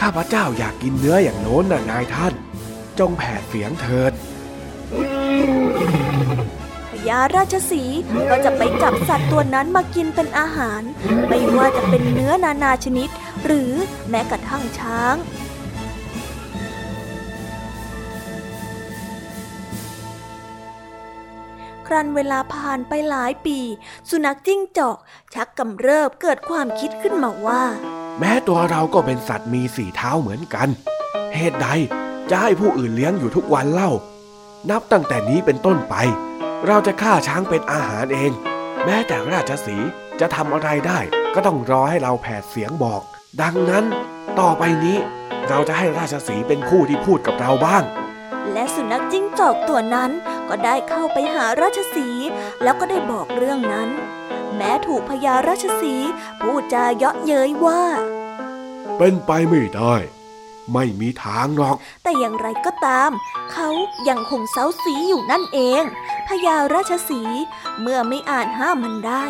[0.00, 2.34] ข้าพเจ้าอยากกินเนื้ออย่างโน้นน่ะนายท่าน
[2.98, 4.12] จงแผดเสียงเถิด
[6.90, 7.98] พญาราชสีห์
[8.30, 10.82] ก็จะไปจับสัตว์ตัวนั้นมากินเป็นอาหาร
[11.28, 13.08] ไม่ว่าจะเป็นเนื้อนานาชนิด
[13.44, 13.72] หรือ
[14.10, 15.16] แม้กระทั่งช้าง
[21.86, 23.58] ครันเวลาผ่านไปหลายปี
[24.10, 24.98] สุนัขจิ้งจอก
[25.34, 27.62] ชักกำเริบเกิดความคิดขึ้นมาว่า
[28.18, 30.68] แม้ตัวเราก็เป็นสัตว์มีสี่เท้าเหมือนกัน
[31.34, 31.68] เหตุใด
[32.30, 33.90] จะให้ผู้อื่นเลี้ยงอยู่ทุกวันเล่า
[34.70, 35.94] นับตั้งแต่นี้เป็นต้นไป
[36.66, 38.32] เราจะฆ่าช้างเป็นอาหารเอง
[38.84, 39.76] แม้แต่ราชสี
[40.20, 40.98] จะทำอะไรได้
[41.34, 43.02] ก็ต้องรอให้เราแผดเสียงบอก
[43.40, 43.84] ดังนั้น
[44.40, 44.98] ต่อไปนี้
[45.48, 47.82] เราจะให้ราชสีห์เป็นผู้ที่พูดกับเราบ้าง
[48.52, 50.10] และสุนัขจิ้งจอกตัวนั้น
[50.48, 52.26] ก็ได้เข้าไปหาราชสีห์
[52.62, 53.88] แล้วก็ได้บอกเรื่องนั้น
[54.56, 56.08] แม้ถูกพญาราชสีห์
[56.40, 57.82] พูดจาเยาะเย้ยว่า
[58.98, 59.94] เป็นไปไม่ได้
[60.72, 63.10] ไม่มีทางหรอก แต่อย่างไรก็ตาม
[63.52, 63.68] เขา
[64.08, 65.82] ยังคงเซาซีอยู่นั่นเอง
[66.28, 67.42] พญาราชสีห์
[67.80, 69.24] เมื่อไม่อาจห้ามมันได้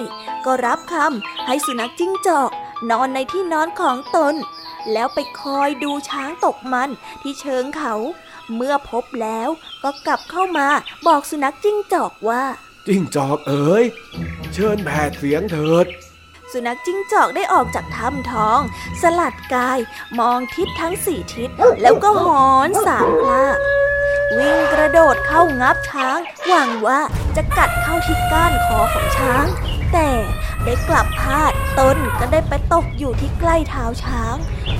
[0.45, 2.51] ก็รับคำให้สุนัขจิ้งจอก
[2.91, 4.35] นอนในที่นอนของตน
[4.93, 6.91] แล้วไปคอยดูช้างตกมัน
[7.23, 7.95] ที่เชิงเขา
[8.55, 9.49] เมื่อพบแล้ว
[9.83, 10.69] ก็กลับเข้ามา
[11.07, 12.43] บอกสุนัขจิ้งจอกว่า
[12.87, 13.85] จิ้งจอกเอ๋ย
[14.55, 15.87] เชิญแผดเสียงเถิด
[16.53, 18.61] สุนัขจิ้งจอกได้ออกจากถ้ำท้อง
[19.03, 19.79] สลัดกาย
[20.19, 21.51] มองทิศทั้งสี่ทิศ
[21.83, 23.43] แล้วก็หอนสามพลา
[24.37, 27.01] วิ่งกระโดดเข้างับช้าง หวังว่า
[27.37, 29.47] จะกัดเข้าที่ก้านคอของช้าง
[29.93, 30.11] แต่
[30.65, 34.37] ได้กลับพลาดตนก็ได้ไปตกอยู่ที่ใกล้เท้าช้าง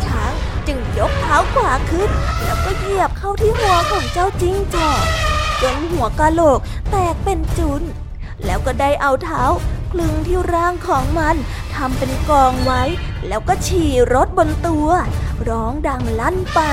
[0.07, 0.33] ช้าง
[0.67, 2.11] จึงยกเท้าขวาขึ้น
[2.45, 5.03] แล้วก็เหยียบเข้าที่หัวของเจ้าจิ้งจอก
[5.63, 7.83] จนหัวกะโหลกแตกเป็นจุน
[8.47, 9.43] แล้วก็ได้เอาเท้า
[9.93, 11.37] คลึงที่ร่างของมัน
[11.75, 12.83] ทำเป็นกองไว้
[13.29, 14.89] แล้วก็ฉี่รถบนตัว
[15.49, 16.73] ร้องดังลั่นป่า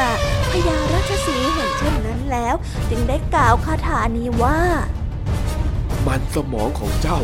[0.49, 2.55] พญาราชสีห์เห็นเช่นนั้นแล้ว
[2.89, 4.59] จึงได้กล่าวคาถานี้ว่า
[6.07, 7.19] มันสมองของเจ้า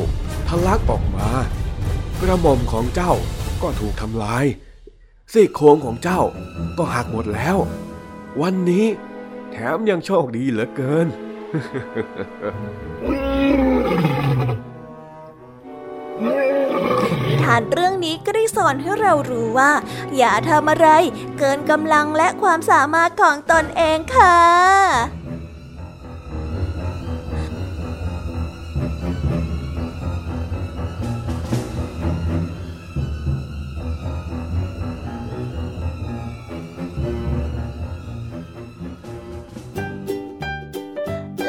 [0.47, 1.29] ทะลักออกมา
[2.21, 3.13] กระหม่อมของเจ้า
[3.61, 4.45] ก็ถูกทำลาย
[5.31, 6.21] ซี่โครงของเจ้า
[6.77, 7.57] ก็หักหมดแล้ว
[8.41, 8.85] วันนี้
[9.51, 11.07] แถมยังโชคดีเหลือเกิน
[17.45, 19.71] ทานเรื่องนี้ก็ได้สอนให้เรารู้ว่า
[20.17, 20.87] อย่าทำอะไร
[21.39, 25.24] เกินกำลังและความสามารถของตนเองค่ะ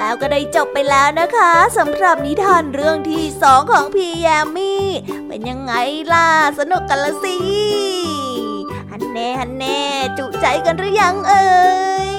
[0.06, 4.84] แล้วก็ได้จบไปแล้วนะคะสำหรับนิทานเรื่องที่สองของพี่แยมมี่
[5.28, 5.72] เป็นยังไง
[6.12, 7.36] ล่ะ สนุกกันละสิ
[8.90, 9.80] ฮันแน่ฮันแน่
[10.18, 11.44] จุใจกันหรือยังเอ่
[12.14, 12.15] ย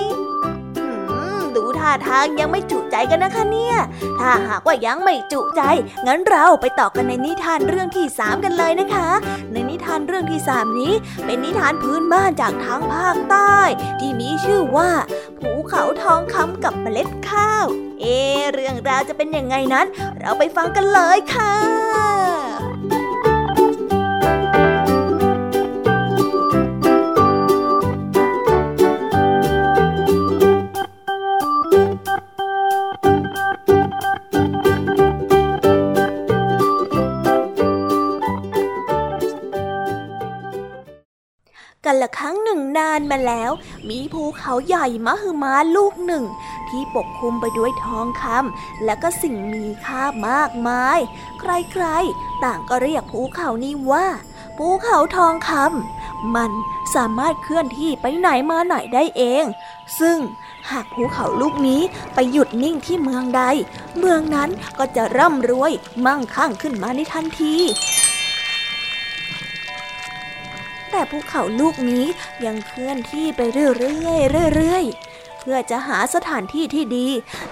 [1.88, 3.76] ท่าทางยังไม่จุใจกันนะคะเนี่ย
[4.20, 5.62] ถ้าหากว่ายังไม่จุใจ
[6.08, 9.10] งั้นเราไปต่อกันในนิทานเรื่องที่สามกันเลยนะคะ
[9.52, 10.94] ในนิทานเรื่องที่สามนี้
[11.26, 13.60] เป็นนิทานพื้นบ้านจากทางภาคใต้
[14.00, 14.90] ที่มีชื่อว่า
[15.40, 17.66] ภูเขาทองคำกับเมล็ดข้าว
[18.02, 18.06] เอ
[18.54, 19.88] เรื่องราวจะเป็นยังไงนั้น
[20.20, 21.54] เราไปฟังกันเลยค่ะ
[42.02, 43.52] ละครั้งหนึ่งนานมาแล้ว
[43.90, 46.24] มีภูเขาใหญ่มหึมาลูกหนึ่ง
[46.70, 51.00] ที่ปกคลุมไปด้วยทองคำและก็สิ่งมีค่ามากมาย
[51.40, 54.08] ใครๆ ต่างก็เรียกภูเขานี้ว่า
[54.58, 56.52] ภูเขาทองคำมัน
[56.96, 59.46] สามารถเคลื่อนที่ไปไหนมาไหนได้เอง
[60.00, 60.18] ซึ่ง
[60.72, 61.82] หากภูเขาลูกนี้
[62.14, 63.42] ไปหยุดนิ่งที่เมืองใด
[64.00, 65.72] เมืองนั้นก็จะร่ำรวย
[66.06, 67.56] มั่งคั่งขึ้นมาในทันที
[70.92, 72.06] แต่ภูเขาลูกนี้
[72.46, 77.08] ยังเคลื่อนที่ไปเรื่อยๆเรื่อยๆ เพื่อจะหาสถานที่ที่ดี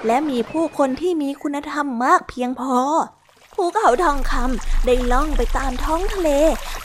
[0.06, 2.80] และมีผู้คนที่มีคุณธรรมมากเพียงพอ
[3.56, 6.30] ภูเขาทองคำได้ล่องไปตามท้องทะเล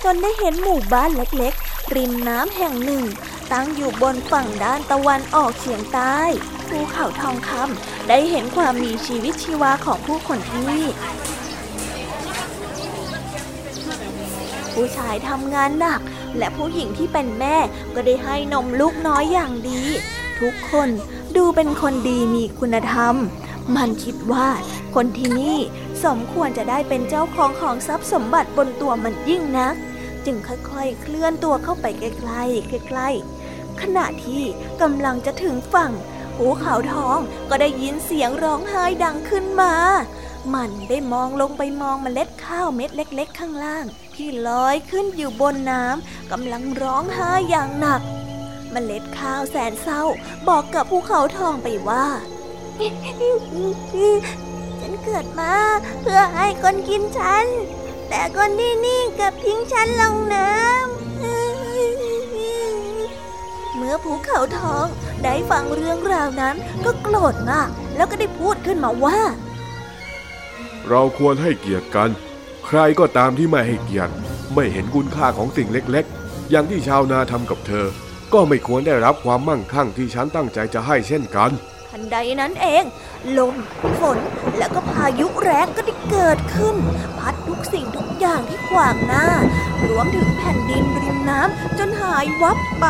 [0.05, 3.05] จนได้เห็นหมู่บ้านเล็กๆ ริมน้ำแห่งหนึ่ง
[3.53, 6.19] ตั้งอยู่บนฝั่งด้านตะวันออกเฉียงใต้
[6.69, 10.87] ภูเขาทองคำได้เห็นความมีชีวิตชีวาของผู้คนที่นี่
[14.73, 16.01] ผู้ชายทำงานหนัก
[16.38, 17.57] และผู้หญิงที่เป็นแม่
[17.95, 19.83] ก็ได้ให้นมลูกน้อยอย่างดี
[20.40, 20.88] ทุกคน
[21.37, 23.14] ดูเป็นคนดีมีคุณธรรม
[23.76, 24.49] มันคิดว่า
[24.95, 25.59] คนที่นี่
[26.05, 29.74] สมควรจะได้เป็นเจ้าของของทรัพย์สมบัติบนตัวมันยิ่งนัก
[30.26, 34.43] จึงค่อยๆ เคลื่อนตัวเข้าไปใกล้ๆใกล้ๆขณะที่
[34.83, 35.93] กำลังจะถึงฝั่ง
[36.37, 37.18] ภูขาวทอง
[37.51, 39.74] ก็ได้ยินเสียงร้องไห้ดังขึ้นมา
[40.55, 43.85] มันได้มองลงไปมองเมล็ดข้าวเม็ดเล็ก ๆ ข้างล่าง
[44.17, 48.03] ที่ลอยขึ้นอยู่บนน้ำกำลังร้องไห้อย่างหนัก
[48.71, 50.03] เมล็ดข้าวแสนเศร้า
[50.49, 52.07] บอกกับภูเขาทองไปว่า
[54.81, 55.55] ฉันเกิดมา
[56.03, 57.47] เพื่อให้คนกินฉัน
[58.09, 61.11] แต่คนที่นี่กลับทิ้งฉันลงน้ำ
[63.77, 64.87] เมื่อภูเขาทอง
[65.25, 69.19] ได้ฟังเรื่องราวนั้นก็โกรธมาก แล้วก็ได้พูดขึ้นมาว่า
[70.89, 72.11] เราควรให้เกียรติกัน
[72.73, 74.12] ใครก็ตามที่ไม่ให้เกียรติ
[74.55, 77.87] ไม่เห็นคุณค่าของสิ่งเล็กๆ อย่างที่ชาวนาทำกับเธอ
[78.33, 81.51] ก็ไม่ควรได้รับความมั่งคั่งที่ฉันตั้งใจจะให้เช่นกัน
[81.91, 82.85] ทันใดนั้นเอง
[83.39, 83.55] ลม
[84.01, 84.18] ฝน
[84.59, 86.77] แล้วก็พายุแรงก็ได้เกิดขึ้น
[87.18, 89.27] พัดทุกสิ่งทุกอย่างที่ขวางหน้า
[89.89, 92.87] รวมถึงแผ่นดินริมน้ำจนหายวับไป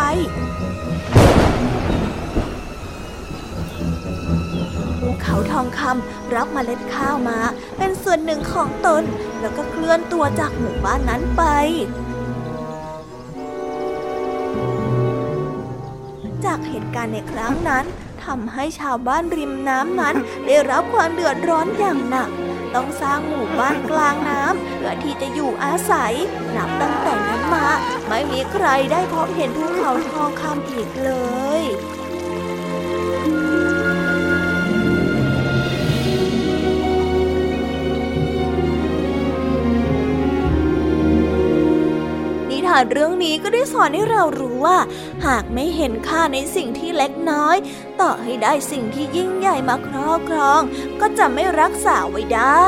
[5.23, 7.39] เขาทองคำรับเมล็ดข้าวมา
[7.79, 9.03] เป็นส่วนหนึ่งของตน
[9.41, 11.43] แล้วก็เคลื่อนตัวจากหมู่บ้านนั้นไป
[16.45, 17.85] จากเหตุการณ์ในครั้งนั้น
[18.25, 20.17] ทำให้ชาวบ้านริมน้ำนั้น
[20.47, 22.31] ได้รับความเดือดร้อนอย่างหนัก
[22.75, 26.15] ต้องสร้างหมู่บ้านกลางน้ำเพื่อที่จะอยู่อาศัย
[26.57, 27.67] นับตั้งแต่นั้นมา
[28.09, 31.11] ไม่มีใครได้พบเห็นภูเขาทองคำอีกเล
[31.61, 31.63] ย
[42.71, 44.79] ทานเรื่องนี้ก็ได้สอนให้เรารู้ว่า
[45.27, 47.57] หากไม่เห็นค่าในสิ่งที่เล็กน้อย
[48.01, 50.63] ต่อให้ได้สิ่งที่ยิ่งใหญ่มาครอบครอง
[51.01, 52.65] ก็จะไม่รักษาไว้ได้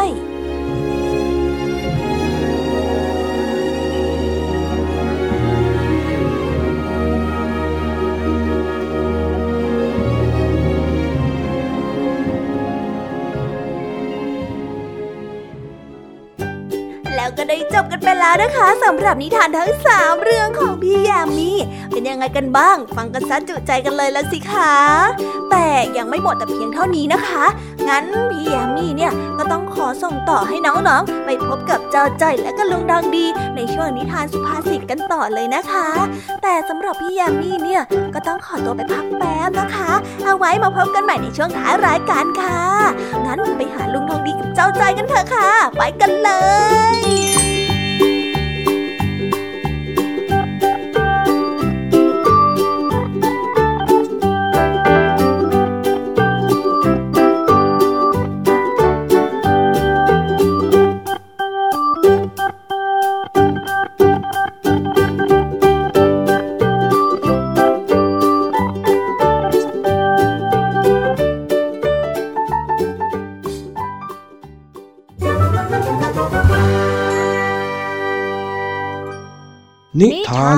[18.23, 21.51] แล้วนะคะสำหรับนิทานทั้งสามเรื่องของพี่ยามี
[21.91, 24.75] เป็นยังไงกันบ้าง ฟังกันซะจุใจกันเลยละสิคะ
[25.51, 25.67] แต่
[25.97, 27.45] ยังไม่หมดแต่เพียงเท่านี้นะคะ
[27.89, 35.89] งั้นพี่ยามีเนี่ยก็ต้องขอส่งต่อให้น้องๆไปพบกับเจ้าจ้อยและก็ลุงดังดี ในช่วงนิทานสุภาษิตกันต่อเลยนะคะ
[36.43, 37.83] แต่สำหรับพี่ยามีเนี่ย
[38.15, 39.93] ก็ต้องขอตัวไปพักแป๊บนะคะ
[40.25, 42.61] เอาไว้มาพบกันใหม่ในช่วงท้ายรายการค่ะ
[43.25, 46.31] งั้นไปหาลุงทองดีกับเจ้าจ้อยกันเถอะค่ะ ไปกันเล
[47.01, 47.32] ย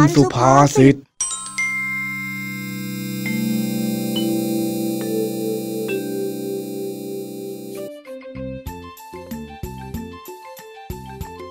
[0.06, 0.96] นสุภาษิต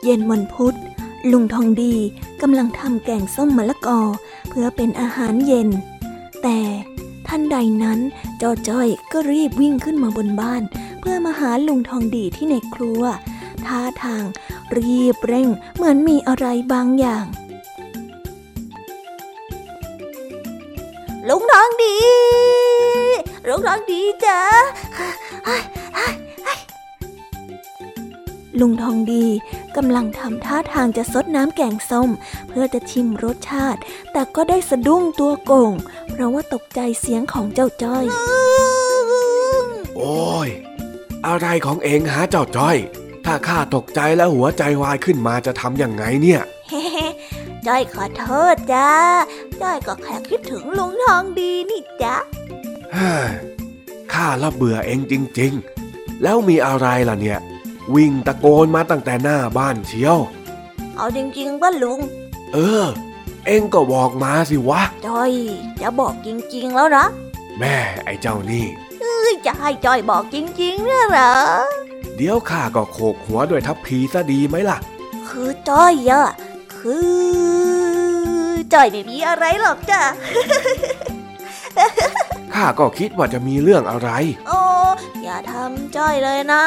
[0.04, 0.76] เย็นวันพุธ
[1.32, 1.96] ลุงทองดี
[2.42, 4.00] กำลังทำแกงส้มมะละกอ
[4.50, 5.70] เพื่อเป็นอาหารเย็น
[6.44, 6.60] แต่
[7.28, 8.00] ท่านใดนั้น
[8.38, 10.64] เจ้าจ้อยก็รีบวิ่งขึ้นมาบนบ้าน
[11.00, 13.04] เพื่อมาหาลุงทองดีที่ในครัว
[13.66, 14.24] ท่าทาง
[14.78, 17.26] รีบเร่งเหมือนมีอะไรบางอย่าง
[21.30, 21.98] ลุงทองดี
[23.48, 24.40] ลุงทองดีจ้ะ
[28.60, 29.26] ลุงทองดี
[29.78, 32.10] กำลังทำท่าทางจะซดน้ำแกงส้ม
[32.48, 33.80] เพื่อจะชิมรสชาติ
[34.12, 35.72] แต่ก็ได้สะดุ้งตัวโก่ง
[36.12, 38.06] เพราะว่าตกใจเสียงของเจ้าจ้อย
[39.98, 40.50] โอ้ย
[41.28, 42.78] อะไรของเองหาเจ้าจ้อย
[43.26, 46.42] ถ้าข้าตกใจแล้วหัวใจวายขึ้นมาจะทำยังไงเนี่ย
[47.68, 48.90] จ้อยขอโทษจ้า
[49.62, 52.16] จ้อยก็แค่คิดถึงลุงทองดีนี่จ้ะ
[52.94, 53.32] เฮ้ย
[54.14, 55.54] ข้าละเบื่อเองจริง
[55.88, 57.40] ๆ แล้วมีอะไรล่ะเนี่ย
[57.96, 60.18] วิ่งตะโกนมาตั้งแต่หน้าบ้านเชียว
[60.96, 62.00] เอาจริงๆว่าลุง
[62.54, 62.86] เออ
[63.46, 65.32] เองก็บอกมาสิวะ จ้อย
[65.82, 67.06] จะบอกจริง ๆ แล้วนะ
[67.60, 68.66] แม่ไอ้เจ้านี่
[69.02, 71.34] เอ้ยจะให้จ้อยบอกจริงๆเนี่ยเหรอ
[72.16, 74.78] เดี๋ยวข้าก็โขกหัวด้วยทัพพีซะดีไหมล่ะ
[75.28, 76.26] คือจ้อยอะ
[76.76, 76.98] คื
[77.50, 77.53] อ
[78.74, 80.02] จ้อยไม่มีอะไรหรอกจ้ะ
[82.54, 84.10] ข้าก็คิดว่าจะมีเรื่องอะไร
[84.48, 84.62] โอ้
[85.24, 86.64] อย่าทำจ้อยเลยนะ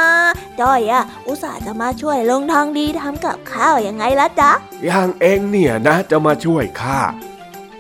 [0.60, 4.50] จ้อยอะอุตส่าห์จะมาช่วยลงทางดีทำกับข้าวยังไงละจ๊ะ
[4.84, 7.00] อย่างเองเนี่ยนะจะมาช่วยข้า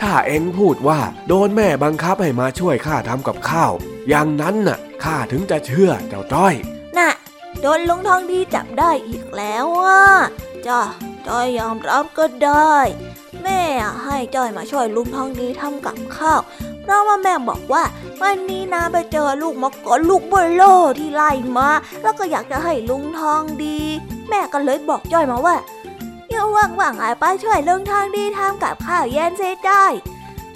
[0.00, 3.72] ถ้าเองพูดว่าโดนแม่บังคับให้มาช่วยข้าทำกับข้าว
[4.08, 6.54] อย่างนั้นน่ะข้าถึงจะเชื่อเจ้าจ้อย
[6.98, 7.10] น่ะ
[7.60, 10.04] โดนลุงทองดีจับได้อีกแล้วอะ
[10.66, 10.80] จ้ะ
[11.28, 12.76] จ้อยยอมรับก็ได้
[13.42, 13.60] แม่
[14.04, 16.40] ให้จ้อยมาช่วยลุงทองดีทำกับข้าว
[16.82, 17.84] เพราะว่าแม่บอกว่า
[18.22, 20.62] วันนี้นะไปเจอลูกมะกอลูกเบลโล
[20.98, 21.68] ที่ไล่มา
[22.02, 23.78] แล้วก็อยากจะให้ลุงทองดี
[24.28, 25.56] แม่ก็เลยบอกจ้อยมาว่า
[26.26, 29.92] เดี๋ยวว่างๆไอ้ไปช่วยลุงทองดีทำกับข้าวเย็นเสียจ้อย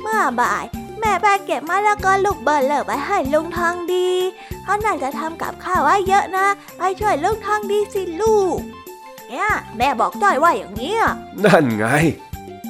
[0.00, 0.64] เมื่อบ่าย
[1.00, 4.08] แม่ไปเก็บมะละกอลูกเบลเลอไปให้ลุงทองดี
[4.62, 6.46] เขาน่าจะทำกับข้าวไว้เยอะนะ
[6.76, 8.58] ไปช่วยลุงทองดีสิลูก
[9.30, 11.02] เนี่ยแม่บอกจ้อยว่าอย่างนี้ย
[11.44, 11.86] นั่นไง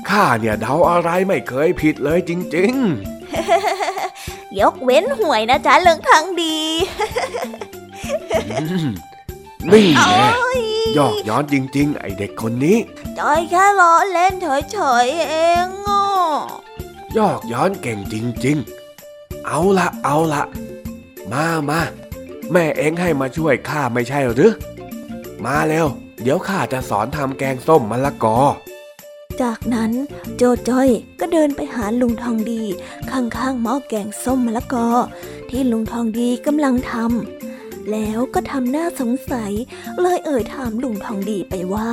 [0.09, 2.75] ข้าเนี่ยเดาอะไรไม่เคยผิดเลยจริง
[4.59, 8.89] ยกเว้นหวยนะจ๊ะลุงทองดีๆอืม
[9.73, 10.25] นี่แน่
[10.99, 12.79] ยอกย้อนจริง ๆ ไอเด็กคนนี้
[13.19, 14.33] จอยแค่ล้อเล่น
[14.73, 15.35] เฉยๆเอ
[15.67, 16.05] งอะ
[17.19, 18.57] ยอกย้อนเก่งจริง
[19.03, 20.43] ๆ เอาละเอาละ
[21.33, 21.81] มามา
[22.53, 24.53] แม่เอ็งให้มาช่วยข้าไม่ใช่หรือ
[25.45, 25.87] มาเร็ว
[26.23, 28.39] เดี๋ยวข้าจะสอนทำแกงส้มมะละกอ
[29.43, 29.93] จากนั้น
[30.37, 30.89] โจจ้อย
[31.21, 32.63] ก็เดินไปหาลุงทองดี
[33.11, 34.87] ข้างๆหม้อแกงส้มมะละกอ
[35.51, 39.53] ที่ลุงทองดีกำลังทำแล้วก็ทำหน้าสงสัย
[40.01, 41.89] เลยเอ่ยถามลุงทองดีไปว่า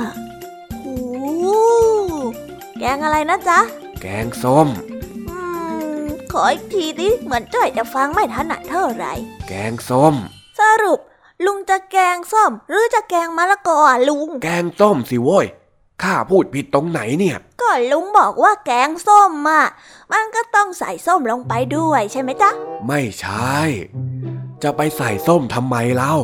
[0.82, 0.98] โอ้
[2.78, 3.60] แกงอะไรนะจ๊ะ
[4.00, 4.68] แกงส้ม
[5.30, 5.40] อื
[6.02, 9.12] มขออีกทีดิเหมือนจ้อยจะฟังไม่ถนัดเท่าไหร่
[9.48, 10.14] แกงส้ม
[10.60, 11.00] สรุป
[11.46, 15.46] ลุงจะแกงส้ม หรือจะแกงมะละกออะลุง แกงส้มสิโว้ย
[16.02, 19.64] ข้าพูดผิดตรงไหนเนี่ย ก็ลุงบอกว่าแกงส้มอะ
[20.12, 22.50] มันก็ต้องใส่ส้มลงไปด้วยใช่ไหมจ๊ะ
[22.86, 23.56] ไม่ใช่
[24.62, 26.14] จะไปใส่ส้มทำไมเล่า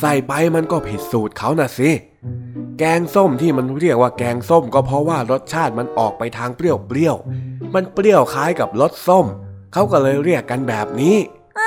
[0.00, 1.90] ใส่ไปมันก็ผิดสูตรเขาน่ะสิ
[2.78, 9.26] แกงส้มที่มันเรียกว่าแกงส้มก็เพราะว่ารสชาติมันออกไปทางเปรี้ยวๆมันเปรี้ยวคล้ายกับรสส้ม
[9.72, 11.16] เขาก็เลยเรียกกันแบบนี้
[11.56, 11.58] เ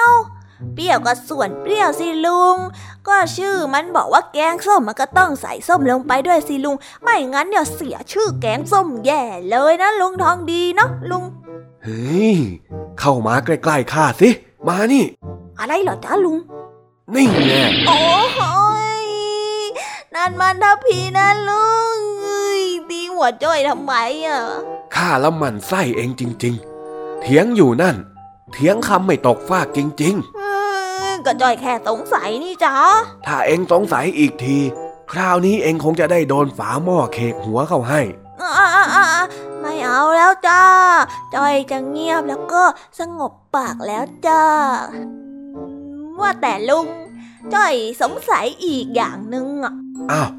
[0.78, 2.58] ปรี้ยวก็ส่วนเปรี้ยวสิลุง
[3.08, 11.24] ก็ชื่อมันบอกว่าแกงส้มมันก็ต้องใส่ส้มลงไปด้วยสิลุง ไม่งั้นเดี๋ยวเสียชื่อแกงส้มแย่เลยนะลุงทองดีเนาะลุง
[11.84, 12.38] เฮ้ย
[12.99, 14.30] เข้ามาใกล้ๆข้าสิ
[14.68, 15.06] มานี่
[15.60, 16.38] อะไรเหรอจ๊ะลุง
[17.16, 17.99] นี่แน่โอ้
[19.03, 19.08] ย
[20.16, 23.93] นั่นมันทัพพีนะลุงเอ้ยตีหัวจ้อยทำไม
[24.26, 24.39] อะ
[24.95, 26.56] ข้าละหมันไส้เองจริง
[26.88, 27.95] ๆ เถียงอยู่นั่น
[28.52, 30.41] เถียงคำไม่ตกฟากจริงเอ
[31.10, 34.58] อก็จ้อยแค่สงสัยนี่จ๊ะๆถ้าเองสงสัยอีกที
[35.12, 38.02] คราวนี้เองคงจะได้โดนฝาหม้อเคกหัวเข้าให้
[38.41, 40.64] อ่าๆๆไม่เอาแล้วจ้า
[41.36, 42.64] จอยจะเงียบแล้วก็
[43.00, 44.43] สงบปากแล้วจ้า
[46.20, 46.88] ว่าแต่ลุง
[47.54, 49.74] จ้อยสงสัยอีกอย่างหนึ่งอะ
[50.12, 50.30] อ้าว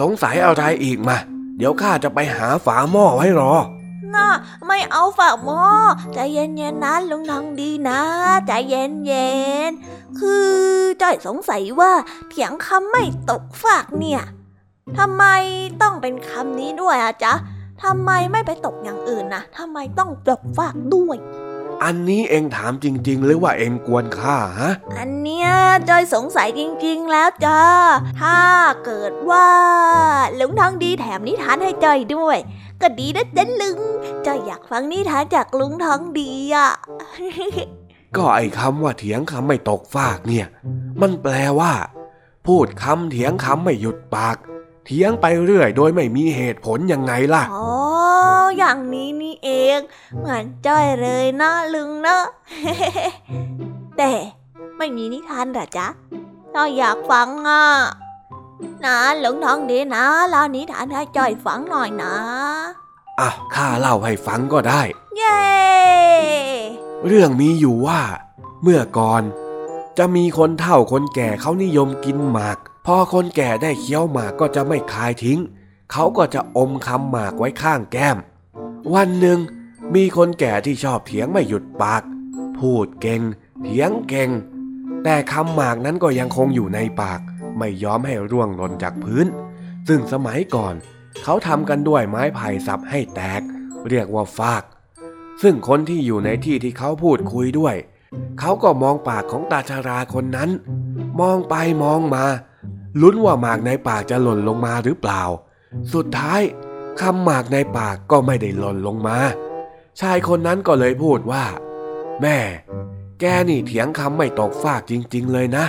[0.00, 1.16] สงสัยอะไรอีกมา
[1.56, 3.54] เดี๋ยวข้าจะไปหาฝาหม้อไว้รอ
[4.14, 4.28] น่า
[4.66, 5.62] ไม่เอาฝากหม้อ
[6.14, 8.00] ใจเย็นๆนะลุงทองดีนะ
[8.46, 9.30] ใจเย็
[9.68, 10.48] นๆคือ
[11.02, 11.92] จ้อยสงสัยว่า
[12.28, 14.22] เถียงคำไม่ตกฝากเนี่ย
[14.98, 15.24] ทำไม
[15.82, 17.34] ต้องเป็นคำนี้ด้วยอะจ๊ะ
[17.82, 21.18] ทำไมไม่ไปตกอย่างอื่นนะทำไมต้องตกฝากด้วย
[21.84, 25.48] อันนี้เองถามจริง ๆ หรือว่าเองกวนข้าฮะ อันเนี้ย
[25.88, 27.62] จอยสงสัยจริง ๆ แล้วจ้า
[28.20, 28.38] ถ้า
[28.84, 29.48] เกิดว่า
[30.38, 32.36] ลุงทองดีแถมนิทานให้จอยด้วย
[32.80, 33.78] ก็ดีนะจ๊ะลุง
[34.26, 36.70] จอยอยากฟังนิทานจากลุงทองดีอะ
[38.16, 40.46] ก็ไอ้คำว่าเถียงคำไม่ตกฟากเนี่ย
[41.00, 41.72] มันแปลว่า
[42.46, 44.36] พูดคำเถียงคำไม่หยุดปาก
[44.84, 47.70] เถียงไปเรื่อยโดยไม่มีเหตุผลยังไงล่ะ อ๋อ
[48.58, 49.78] อย่างนี้นี่เอง
[50.18, 52.18] เหมือนจ้อยเลยนะลุงนะ
[53.98, 54.12] แต่
[54.78, 55.86] ไม่มีนิทานเหรอจ๊ะ
[56.54, 57.64] จ้อยอยากฟังอะ
[58.84, 62.14] นะลุงทองดีนะเล่านิทานให้จ้อยฟังหน่อยนะ
[63.20, 64.82] อะข้าเล่าให้ฟังก็ได้
[65.16, 65.42] เย้
[67.06, 68.02] เรื่องมีอยู่ว่า
[68.62, 69.22] เมื่อก่อน
[69.98, 75.40] จะมีคนเฒ่าคนแก่เขานิยมกินหมาก พอคนแก่ได้เคี้ยวหมากก็จะไม่คายทิ้ง
[75.92, 78.18] เขาก็จะอมคำหมากไว้ข้างแก้ม
[78.94, 79.38] วันหนึ่ง
[79.94, 82.02] มีคนแก่ที่ชอบเถียงไม่หยุดปาก
[82.58, 83.22] พูดเก่ง
[83.62, 84.30] เถียงเก่ง
[85.04, 87.20] แต่คำหมากนั้นก็ยังคงอยู่ในปาก
[87.58, 89.26] ไม่ยอมให้ร่วงหล่นจากพื้น
[89.88, 90.74] ซึ่งสมัยก่อน
[91.22, 93.42] เขาทำกันด้วยไม้ไผ่สับให้แตก
[93.88, 94.62] เรียกว่าฟาก
[95.42, 97.74] ซึ่งคนที่อยู่ในที่ที่เขาพูดคุยด้วย
[98.40, 100.50] เขาก็มองปากของตาชาราคนนั้น
[101.20, 101.54] มองไป
[101.84, 102.24] มองมา
[103.00, 105.22] ลุ้นว่าหมากในปากจะหล่นลงมาหรือเปล่า
[105.92, 106.40] สุดท้าย
[107.00, 109.18] คำหมากในปากก็ไม่ได้หล่นลงมา
[110.00, 111.44] ชายคนนั้นก็เลยพูดว่า
[112.22, 112.38] แม่
[113.20, 115.64] แกนี่เถียงคำไม่ตกฟากจริง ๆ เลยนะ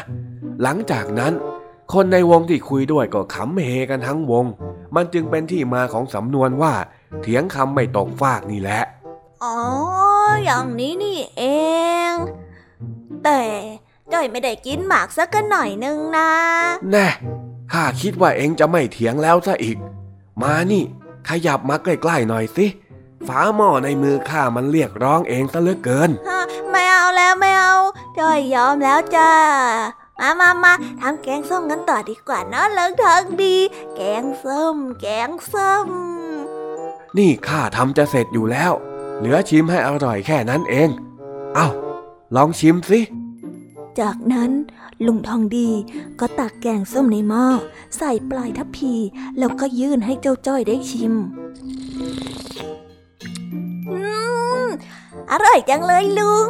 [0.62, 1.34] หลังจากนั้น
[1.94, 4.46] คนในวงที่คุยด้วยก็ขำเฮกันทั้งวง
[4.96, 6.74] มันจึงเป็นที่มาของสำนวนว่า
[7.22, 8.82] เถียงคำไม่ตกฟากนี่แหละ
[9.44, 9.58] อ๋อ
[10.44, 11.44] อย่างนี้นี่เอ
[12.10, 12.12] ง
[13.24, 13.42] แต่
[14.12, 16.32] จ้อยไม่ได้กินหมากสักหน่อยนึงนะ
[16.92, 17.08] แน่
[17.72, 19.78] ข้าคิดว่าเองจะไม่เถียงแล้วซะอีก
[20.42, 20.84] มานี่
[21.30, 22.66] ขยับมาใกล้ๆหน่อยสิ
[23.28, 27.76] ฝาหม้อในมือข้ามันเรียกร้องเองซะเหลือเกินฮะไม่เอาแล้วไม่เอา
[28.20, 29.32] จ้อยยอมแล้วจ้า
[30.20, 33.56] มามามาทำแกงส้มกันต่อดีกว่านะเลิกทางดี
[33.96, 35.88] แกงส้ม แกงส้ม
[37.18, 38.72] นี่ข้าทำจะเสร็จอยู่แล้ว
[39.18, 40.90] เหลือชิมให้อร่อยแค่นั้นเอง
[41.56, 41.68] เอา้า
[42.36, 43.00] ลองชิมสิ
[44.00, 44.52] จากนั้น
[45.06, 45.70] ลุงทองดี
[46.20, 47.46] ก็ตักแกงส้มในหม้อ
[47.98, 48.94] ใส่ปลายทัพพี
[49.40, 51.14] แล้วก็ยื่นให้เจ้าจ้อยได้ชิม
[53.90, 53.98] อื
[54.38, 54.39] ม
[55.32, 56.48] อร่อยจังเลยลุง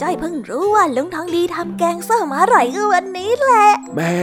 [0.00, 3.66] จ้อยเพิ่งรู้ว่าลุงทองดีทำแกงส้มอร่อยก็วันนี้แหละ
[3.96, 4.16] แม่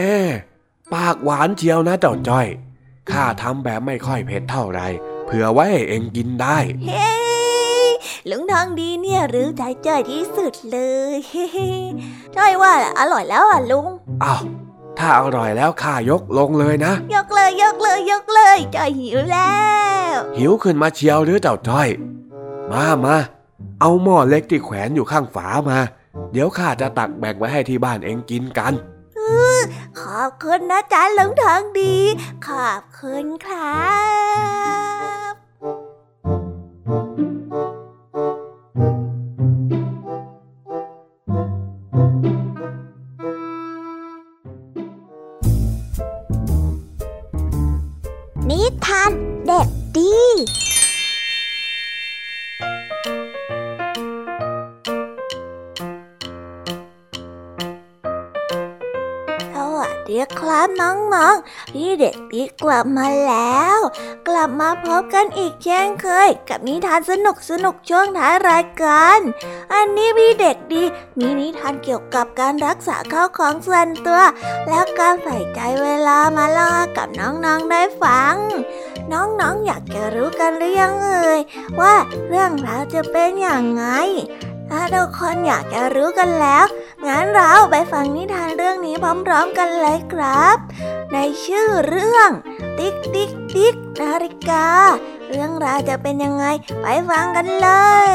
[0.93, 2.47] ปากหวานเชียวนะเจ้าจ้อย
[3.11, 4.81] ข้าทำแบบไม่ค่อยเผ็ดเท่าไหร
[5.25, 7.09] เผื่อไว้ให้เองกินได้ เฮ้
[8.29, 10.79] ลุงทองดีเนี่ยรู้ใจจ้อยที่สุดเล
[11.13, 11.47] ยเฮ้
[12.35, 13.87] จ้อยว่าอร่อยแล้วอะลุง
[14.23, 14.43] อ้าว
[14.99, 19.53] ถ้าอร่อยแล้วข้ายกลงเลยนะ ยกเลยยกเลยยกเลยจ้อยหิวแล้
[20.13, 21.89] ว หิวขึ้นมาเชียวหรือเจ้าจ้อย
[22.71, 23.15] มามา
[23.81, 25.79] เอาหม้อเล็กที่แขวนอยู่ข้างฝามา
[26.31, 28.73] เดี๋ยวข้าจะตักแบ่งไว้ให้ที่บ้านเองกินกัน
[30.01, 31.95] ขอบคุณนะจ๊ะหลงทางดี
[32.47, 33.89] ขอบคุณครั
[34.65, 34.68] บ
[62.71, 63.79] ลับมาแล้ว
[64.27, 69.19] กลับมาพบกันอีกเช่นเคย กับนิทานสนุกสนุกช่วงท้ายรายการ
[69.73, 70.83] อันนี้พี่เด็กดี
[71.19, 74.21] มีนิทานเกี่ยวกับการรักษาข้าวของส่วนตัว
[74.67, 78.35] แล้วการใส่ใจเวลามาเล่ากับน้องๆได้ฟัง
[79.11, 81.39] น้องๆออยากจะรู้กันหรือยังเอ่ย
[81.79, 81.93] ว่า
[82.27, 83.85] เรื่องราวจะเป็นอย่างไง
[84.69, 86.65] ถ้าทุกคนอยากจะรู้กันแล้ว
[87.07, 88.95] งั้นเราไปฟังนิทานเรื่องนี้
[89.27, 90.57] พร้อม ๆ กันเลยครับ
[91.13, 92.31] ในชื่อเรื่อง
[92.77, 94.65] ติ๊กติ๊กติ๊กนาฬิกา
[95.27, 96.45] เรื่องราวจะเป็นยังไง
[96.81, 97.69] ไปฟังกันเล
[98.09, 98.11] ย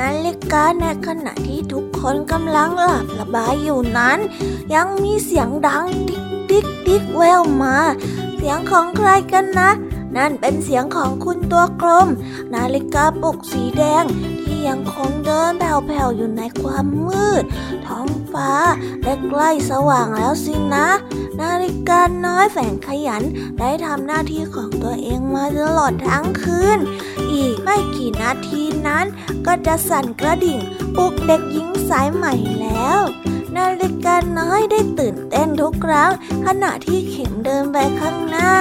[0.00, 4.18] นาฬิกาในขณะที่ทุกคนกำลังหลับสบายอยู่นั้น
[4.74, 7.76] ยังมีเสียงดังติ๊กติ๊กติ๊กแว่วมา
[8.36, 9.70] เสียงของใครกันนะ
[10.16, 12.08] นั่นเป็นเสียงของคุณตัวกลม
[12.54, 14.04] นาฬิกาปลุกสีแดง
[14.68, 17.44] ยังคงเดินแผ่วๆอยู่ในความมืด
[17.86, 18.52] ท้องฟ้า
[19.02, 20.88] ได้ใกล้สว่างแล้วสินะ
[21.40, 23.22] นาฬิกาน้อยแสนขยัน
[23.58, 26.78] ได้ทำหน้าที่ของตัวเองมาตลอดทั้งคืน
[27.32, 29.06] อีกไม่กี่นาทีนั้น
[29.46, 30.58] ก็จะสั่นกระดิ่ง
[30.96, 33.00] ปลุกเด็กหญิงสายใหม่แล้ว
[33.56, 36.10] นาฬิกาน้อยได้ตื่นเต้นทุกครั้ง
[36.46, 38.52] ขณะที่เข็มเดินไปข้างหน้า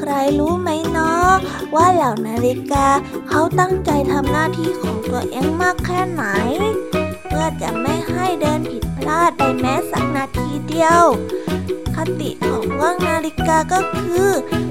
[0.00, 1.30] ใครรู้ไหมเนาะ
[1.74, 2.86] ว่าเหล่านาฬิกา
[3.28, 6.24] เขาตั้งใจทำหน้าที่ของตัวเองมากแค่ไหน
[7.26, 11.02] เพื่อจะไม่ให้เดินผิดพลาดไปแม้สักนาทีเดียว
[11.94, 14.28] คติของพวกนาฬิกาก็คือ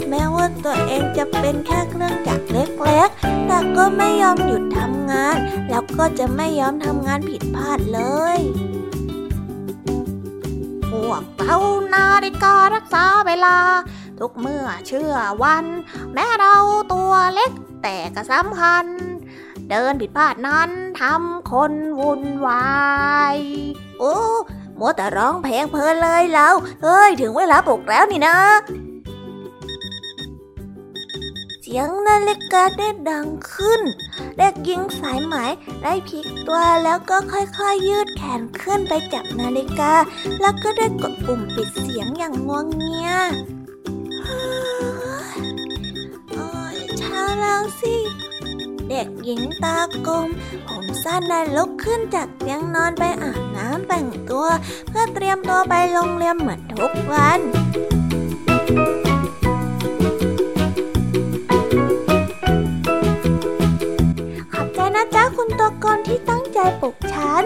[0.10, 5.36] แม้ว่าตัวเองจะเป็นแค่เครื่องจักรเล็กๆ แต่ก็ไม่ยอมหยุดทำงาน
[5.70, 8.02] แล้วก็จะไม่ยอมทำงานผิดพลาดเล
[8.38, 8.40] ย
[10.90, 11.58] พวกเรา
[11.94, 13.58] นาฬิการักษาเวลา
[14.20, 15.66] ทุกเมื่อเชื่อวัน
[16.14, 16.56] แม้เรา
[16.94, 17.52] ตัวเล็ก
[17.84, 18.86] แต่ก็สำคัญ
[19.70, 20.70] เดินผิดพลาดนั้น
[21.02, 22.78] ทำคนวุ่นวา
[23.36, 23.38] ย
[24.00, 24.16] โอ้
[24.80, 26.50] มัวแต่ร้องเพลงเพลินเลยเรา
[26.84, 28.38] เฮ้ย ถึงเวลาปลุกแล้วนี่นะ
[31.62, 33.82] เสียงนาฬิกาได้ดังขึ้น
[34.38, 35.36] เด็กหญิงสายไหม
[35.84, 39.94] ได้พลิกตัวแล้วก็ค่อยๆยืดแขนขึ้นไปจับนาฬิกา
[40.42, 43.57] แล้วก็ได้กดปุ่มปิดเสียงอย่างงวงเงียโอ้ย
[47.00, 47.96] เช้าแล้วสิ
[48.90, 50.28] เด็กหญิงตากลม
[50.68, 54.46] ผมสั้นนั้นลุกขึ้นจากเตียงนอนไปอาบน้ำแต่งตัว
[54.90, 57.40] เพื่อเตรียมตัวไปโรงเรียนเหมือนทุกวัน
[64.54, 67.44] ขอบใจนะจ๊ะคุณตัวกรที่ตั้งใจปลุกฉัน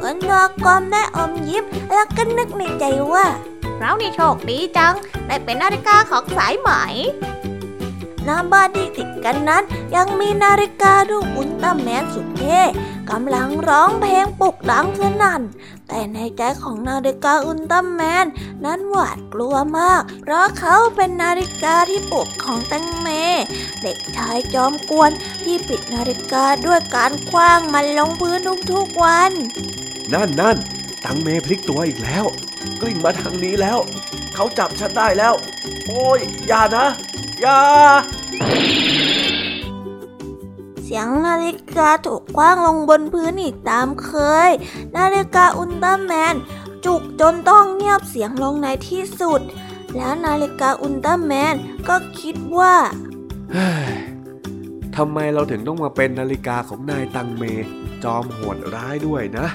[0.00, 3.26] คุณตัวกรได้อมยิ้มแล้วก็นึกในใจว่า
[3.78, 4.94] เรานี่โชคดีจัง
[5.26, 6.70] ได้เป็นนาฬิกาของสายไหม
[8.24, 9.62] หน้าบ้านที่ติดกันนั้น
[9.96, 12.60] ยังมีนาฬิการูปอุลตร้าแมนสุดเท่
[13.10, 15.42] กำลังร้องเพลงปลุกดังสนั่น
[15.88, 18.26] แต่ในใจของนาฬิกาอุลตร้าแมน
[18.64, 23.08] นั้นหวาดกลัวมาก เพราะเขาเป็นนาฬิกาที่ปลุกของแตงเม
[23.82, 25.10] เด็กชายจอมกวน
[25.44, 28.38] ที่ปิดนาฬิกาด้วยการคว้างมันลงพื้น
[28.72, 29.32] ทุกๆวัน
[30.12, 30.56] นั่นนั่น
[31.04, 32.24] ตังเมพลิกตัวอีกแล้ว
[32.80, 33.78] กลิ้งมาทางนี้แล้ว
[34.34, 35.34] เขาจับฉันได้แล้ว
[35.86, 36.86] โอ้ยอย่านะ
[37.40, 37.60] อย่า
[40.82, 44.10] เสียงนาฬิกาถูกคว้างลงบนพื้นอีกตามเค
[44.48, 44.50] ย
[44.96, 46.34] นาฬิกาอุลตร้าแมน
[46.84, 49.40] จุกจนต้องเงียบเสียงลงในที่สุด
[49.96, 51.54] แล้วนาฬิกาอุลตร้าแมน
[51.88, 52.74] ก็คิดว่า
[53.52, 53.90] เฮ้ย
[54.96, 57.42] ทำไมเราถึงต้องมาเป็นนาฬิกาของนายตังเม
[58.04, 59.46] จอมโหดร้ายด้วยนะ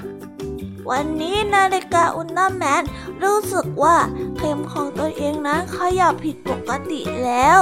[0.89, 2.83] วันนี้นาฬิกาอุลตร้าแมน
[3.23, 3.97] รู้สึกว่า
[4.37, 7.59] เข็มของตัวเองนั้นขยับผิดปกติแล้ว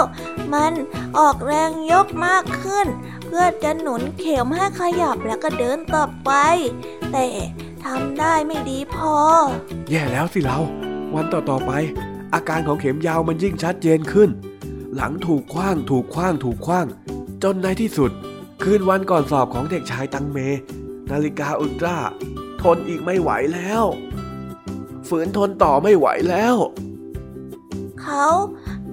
[0.53, 0.71] มัน
[1.17, 2.87] ออกแรงยกมากขึ้น
[3.25, 6.31] เพื่อจะหนุนเข็มให้ขยับแล้วก็เดินต่อไป
[7.11, 7.27] แต่
[7.83, 9.15] ทำได้ไม่ดีพอ
[9.89, 10.59] แย่แล้วสิเรา
[11.13, 11.71] วันต่อๆไป
[12.33, 14.29] อาการของเข็มยาวมันยิ่งชัดเจนขึ้น
[14.95, 16.85] หลังถูกคว้างถูกคว้างถูกคว้าง
[17.43, 18.11] จนในที่สุด
[18.63, 20.37] คืนวันก่อนสอบของเด็กชายตังเม
[21.11, 21.97] นาฬิกาอุลตร้า
[22.65, 23.83] ทนอีกไม่ไหวแล้ว
[25.07, 26.55] ฝืนทนต่อไม่ไหวแล้ว
[28.01, 28.25] เขา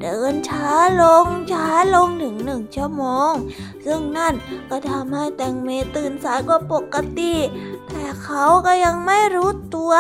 [0.00, 0.70] เดินช้า
[1.02, 3.32] ลงช้าลงถึงหนึ่งชั่วโมง
[3.84, 4.34] ซึ่งนั่น
[4.70, 7.34] ก็ทำให้แตงเมตื่นสายกว่าปกติ
[7.90, 9.92] แต่เขาก็ยังไม่รู้ตัว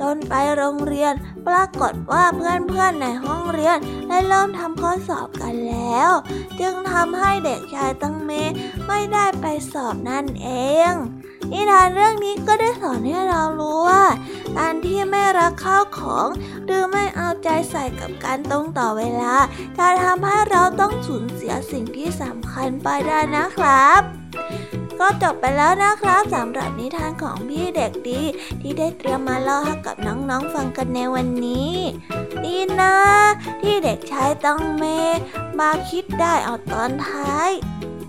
[0.00, 1.12] จนไปโรงเรียน
[1.46, 3.78] ปรากฏว่าเพื่อนๆในห้องเรียน
[4.08, 6.10] ได้เริ่มทำข้อสอบกันแล้ว
[6.60, 8.30] จึงทำให้เด็กชายตังเม
[8.86, 10.48] ไม่ได้ไปสอบนั่นเอ
[10.90, 10.92] ง
[11.52, 14.04] นิทานเรื่องนี้ก็ได้สอนให้เรารู้ว่า
[14.58, 16.26] การที่ไม่รักข้าวของ
[16.64, 19.34] หรือไม่เอาใจใส่กับการตรงต่อเวลา
[19.78, 24.00] จะทำให้เราต้องสูญเสียสิ่งที่สำคัญไปได้นะครับ
[25.00, 28.22] ก็จบไปแล้วนะครับสำหรับนิทานของพี่เด็กดี
[28.60, 31.74] ที่ได้เตรียมมาเล่าให้กับน้องๆฟังกันในวันนี้
[32.44, 32.94] ดีนะ
[33.60, 34.84] ที่เด็กชายตังเม
[35.58, 37.50] มาคิดได้เอาตอนท้าย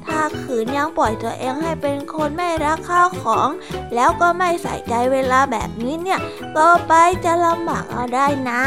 [0.06, 3.50] ถ้าขืนยังปล่อยตัวเองให้เป็นคนไม่รักข้าวของ
[3.96, 6.20] แล้วก็ไม่ใส่ใจเวลาแบบนี้เนี่ย
[6.58, 6.94] ต่อไป
[7.26, 8.64] จะลำบากเอาได้นะ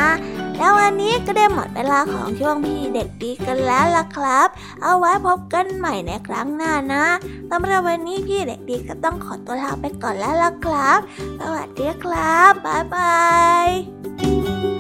[0.58, 4.48] แล้ววันนี้ก็ได้หมดเวลาของช่วงพี่เด็กดีกันแล้วล่ะครับ
[4.82, 7.04] เอาไว้พบกันใหม่ในครั้งหน้านะ
[7.50, 10.98] สำหรับวันนี้พี่เด็กดีก็ต้องขอตัวลาไปก่อนแล้วล่ะครับ
[11.40, 13.22] สวัสดีครับ บ๊ายบา
[13.66, 14.73] ย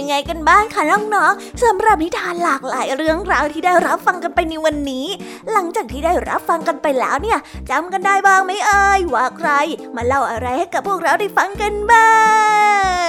[0.00, 5.06] ยังไงกันบ้างคะน้องๆสำหรับนิทานหลากหลายเรื่องราวที่ได้รับฟังกันไปในวันนี้
[5.52, 7.38] หลังจากที่ได้รับฟังกันไปแล้วเนี่ย
[7.70, 9.50] จำกันได้บ้างไหมเอ่ยว่าใคร
[9.96, 12.12] มาเล่าอะไรให้กับพวกเราได้ฟังกันบ้า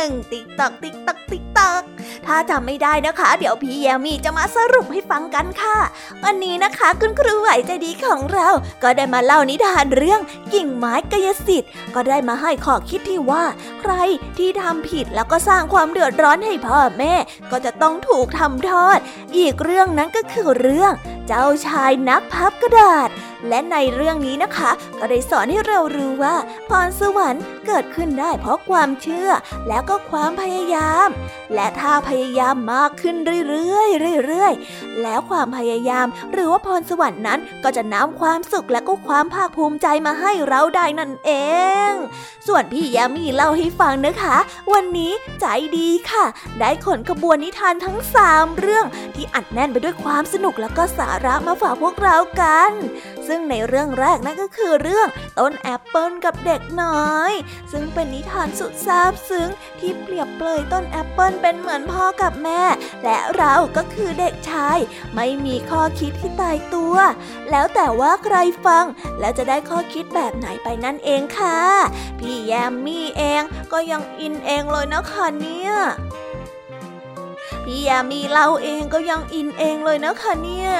[0.01, 1.83] ง ติ๊กตอกติ๊กตอกติ๊กตอก
[2.27, 5.77] ถ้าจำไม่ได้นะคะ เดี๋ยวพี่แยมมี่จะมาสรุปให้ฟังกันค่ะ
[6.23, 8.47] วันนี้นะคะคุณครูไหวใจดีของเรา
[8.83, 10.21] ก็ได้มาเล่านิทานเรื่อง
[10.53, 13.43] กิ่งไม้กายสิทธิ์ ก็ได้มาให้ข้อคิดที่ว่า
[13.81, 13.93] ใคร
[14.37, 17.13] ที่ทำผิดแล้วก็สร้างความเดือดร้อนให้พ่อแม่
[17.51, 18.97] ก็จะต้องถูกทำโทษ
[19.37, 20.91] อีกเรื่องนั้นก็คือเรื่อง
[21.27, 23.09] เจ้าชายนักพับกระดาษ
[23.49, 26.35] และในเรื่องนี้นะคะ ก็ได้สอนให้เรารู้ว่า
[26.69, 29.29] พรสวรรค์เกิดขึ้นได้เพราะความเชื่อ
[29.67, 31.09] แล้วก็ความพยายาม
[31.55, 33.15] และถ้าพยายามมากขึ้น
[33.49, 41.31] เรื่อยๆเรื่อยๆแล้วความพยายาม หรือว่าพรสวรรค์นั้นก็จะนำความสุขและก็ความภาคภูมิใจมาให้เราได้นั่นเอ
[41.89, 41.91] ง
[42.47, 44.37] ส่วนพี่แยมมี่เล่าให้ฟังนะคะ
[44.73, 45.45] วันนี้ใจ
[45.77, 46.25] ดีค่ะ
[46.59, 48.85] ได้ขนขบวนนิทานทั้ง 3 เรื่อง
[49.15, 52.71] ที่อัดแน่นไปด้วยความสนุกและก็สาระมาฝากพวกเรากัน
[53.27, 55.07] ซึ่งในเรื่องแรกนั่นก็คือเรื่อง
[55.39, 57.31] ต้นแอปเปิลกับเด็กน้อย
[57.71, 59.49] ซึ่งเป็นนิทานสุดซาบซึ้ง
[59.79, 62.63] ที่เปรียบเปรยต้นแอปเปิลเป็นเหมือนพ่อกับแม่
[63.03, 64.77] และเราก็คือเด็กชาย
[65.15, 66.95] ไม่มีข้อคิดที่ตายตัว
[67.49, 68.85] แล้วแต่ว่าใครฟัง
[69.19, 71.59] แล้วจะได้ข้อคิดแบบไหนไปนั่นเองค่ะ
[72.19, 73.41] พี่แยมมี่เอง
[73.71, 75.71] ก็ยังอินเองเลยนะคะเนี่ย
[77.65, 80.71] พี่ยมมี่เล่าเองก็ยังอินเองเลยนะคะเนี่ย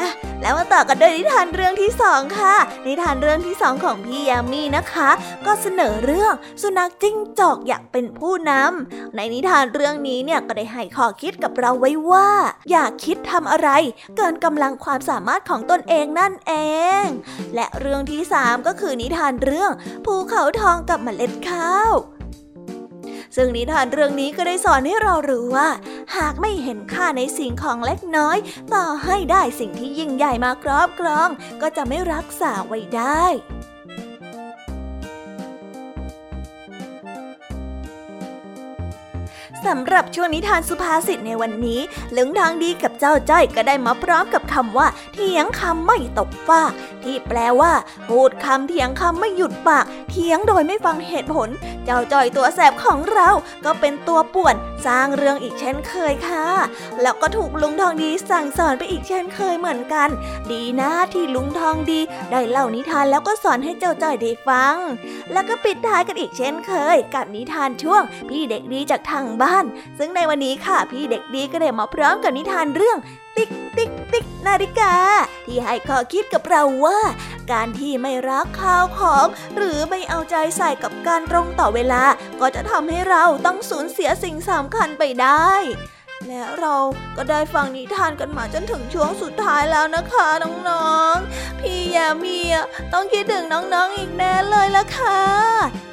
[0.00, 0.10] อะ
[0.42, 2.54] แล้วมาต่อกันด้วยนิทานเรื่องที่สองค่ะ
[2.86, 5.10] นิทานเรื่องที่สองของพี่ยมมี่นะคะ
[5.46, 6.32] ก็เสนอเรื่อง
[6.62, 12.30] สุนัขจิ้งจอกอยากเป็นผู้นำในนิทานเรื่องนี้เนี่ยก็ได้ให้ข้อคิดกับเราไว้ว่า
[12.70, 13.68] อย่าคิดทำอะไร
[14.16, 16.52] เกินกำลังความสามารถของตนเองนั่นเอ
[17.04, 17.06] ง
[17.54, 19.70] และเรื่องที่สามก็คือนิทานเรื่อง
[20.04, 21.92] ภูเขาทองกับเมล็ดข้าว
[23.36, 25.68] ซึ่งนิทานเรื่องนี้ก็ได้สอนให้เรารู้ว่า
[26.16, 28.36] หากไม่เห็นค่าในสิ่งของเล็กน้อย
[28.74, 31.28] ต่อให้ได้สิ่งที่ยิ่งใหญ่มาครอบครอง
[31.62, 33.24] ก็จะไม่รักษาไว้ได้
[39.66, 41.80] สำหรับช่วงนิทานสุภาษิตในวันนี้
[42.16, 46.72] ลุงทองดีกับเจ้าจ้อยก็ได้มาพร้อมกับคำว่าเถียงคำไม่ตกฟาก
[47.08, 47.72] ที่แปลว่า
[48.08, 51.48] พูดคำเถียงคำไม่หยุดปาก เถียงโดยไม่ฟังเหตุผล
[51.84, 53.28] เจ้าจ้อยตัวแสบของเรา
[53.64, 54.54] ก็เป็นตัวป่วน
[54.86, 56.46] สร้างเรื่องอีกเช่นเคยค่ะ
[57.02, 60.08] แล้วก็ถูกลุงทองดีสั่งสอนไปอีกเช่นเคยเหมือนกัน
[60.52, 62.00] ดีนะที่ลุงทองดี
[62.30, 64.76] ได้เล่านิทานแล้วก็สอนให้เจ้าจ้อยได้ฟัง
[65.32, 69.64] แล้วก็ปิดท้ายกันอีกเช่นเคย กับนิทานช่วง พี่เด็กดีจากทางบ้าน
[69.98, 72.98] ซึ่งในวันนี้ค่ะ พี่เด็กดีก็ได้มาพร้อมกับนิทานเรื่อง
[73.36, 74.94] ติ๊กติ๊ก ติ๊กนาฬิกา
[75.46, 76.98] ที่ให้ข้อคิดกับเราว่า
[77.52, 82.04] การที่ไม่รักข้าวของ หรือไม่เอาใจใส่กับการตรงต่อเวลา
[82.40, 85.50] ก็จะทำให้เราต้องสูญเสียสิ่งสำคัญไปได้
[86.28, 86.76] และเรา
[87.16, 90.26] ก็ได้ฟังนิทานกันมาจนถึงช่วงสุดท้ายแล้วนะคะ
[90.68, 92.38] น้องๆ พี่ยามี
[92.92, 95.18] ต้องคิดถึงน้องๆอีกแน่เลยละค่ะ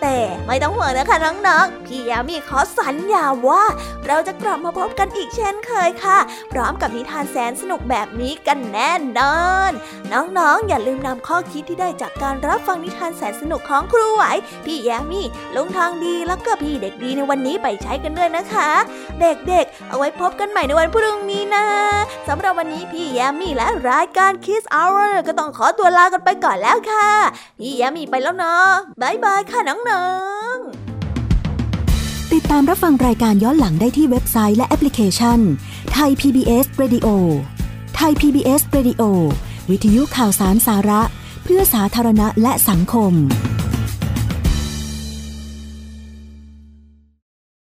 [0.01, 0.17] แต่
[0.47, 3.63] ไม่ต้องห่วงนะคะน้องๆ พี่ยามีขอสัญญาว่า
[4.07, 6.17] เราจะกลับมาพบกันอีกเช่นเคยค่ะ
[6.51, 9.71] พร้อมกับนิทานแสนสนุกแบบนี้กันแน่นอน
[10.13, 14.23] น้องๆ อย่าลืมนำข้อคิดที่ได้จากการรับฟังนิทานแสนสนุกของครูไหว
[14.65, 15.25] พี่แยมมี่
[15.55, 18.69] ลุงทางดีแล้วก็พี่เด็กดีในวันนี้ไปใช้กันด้วยนะคะ
[19.21, 21.65] เด็กๆ เอาไว้พบกันใหม่ในวันพรุ่งนี้นะ
[22.27, 27.09] สำหรับวันนี้พี่แยมมี่และรายการ Kids Hour ก็ต้องขอตัวลากันไปก่อนแล้วค่ะ
[27.59, 28.67] พี่แยมมี่ไปแล้วเนาะ
[29.01, 30.07] bye bye ค่ะน้อ
[30.53, 35.39] งๆ ติดตามรับฟังรายการย้อนหลังได้ที่เว็บไซต์และแอปพลิเคชัน
[35.93, 37.07] ไทย PBS Radio
[37.95, 39.01] ไทย PBS Radio
[39.69, 41.01] วิทยุข่าวสารสาระ
[41.43, 43.13] เพื่อสาธารณะและสังคม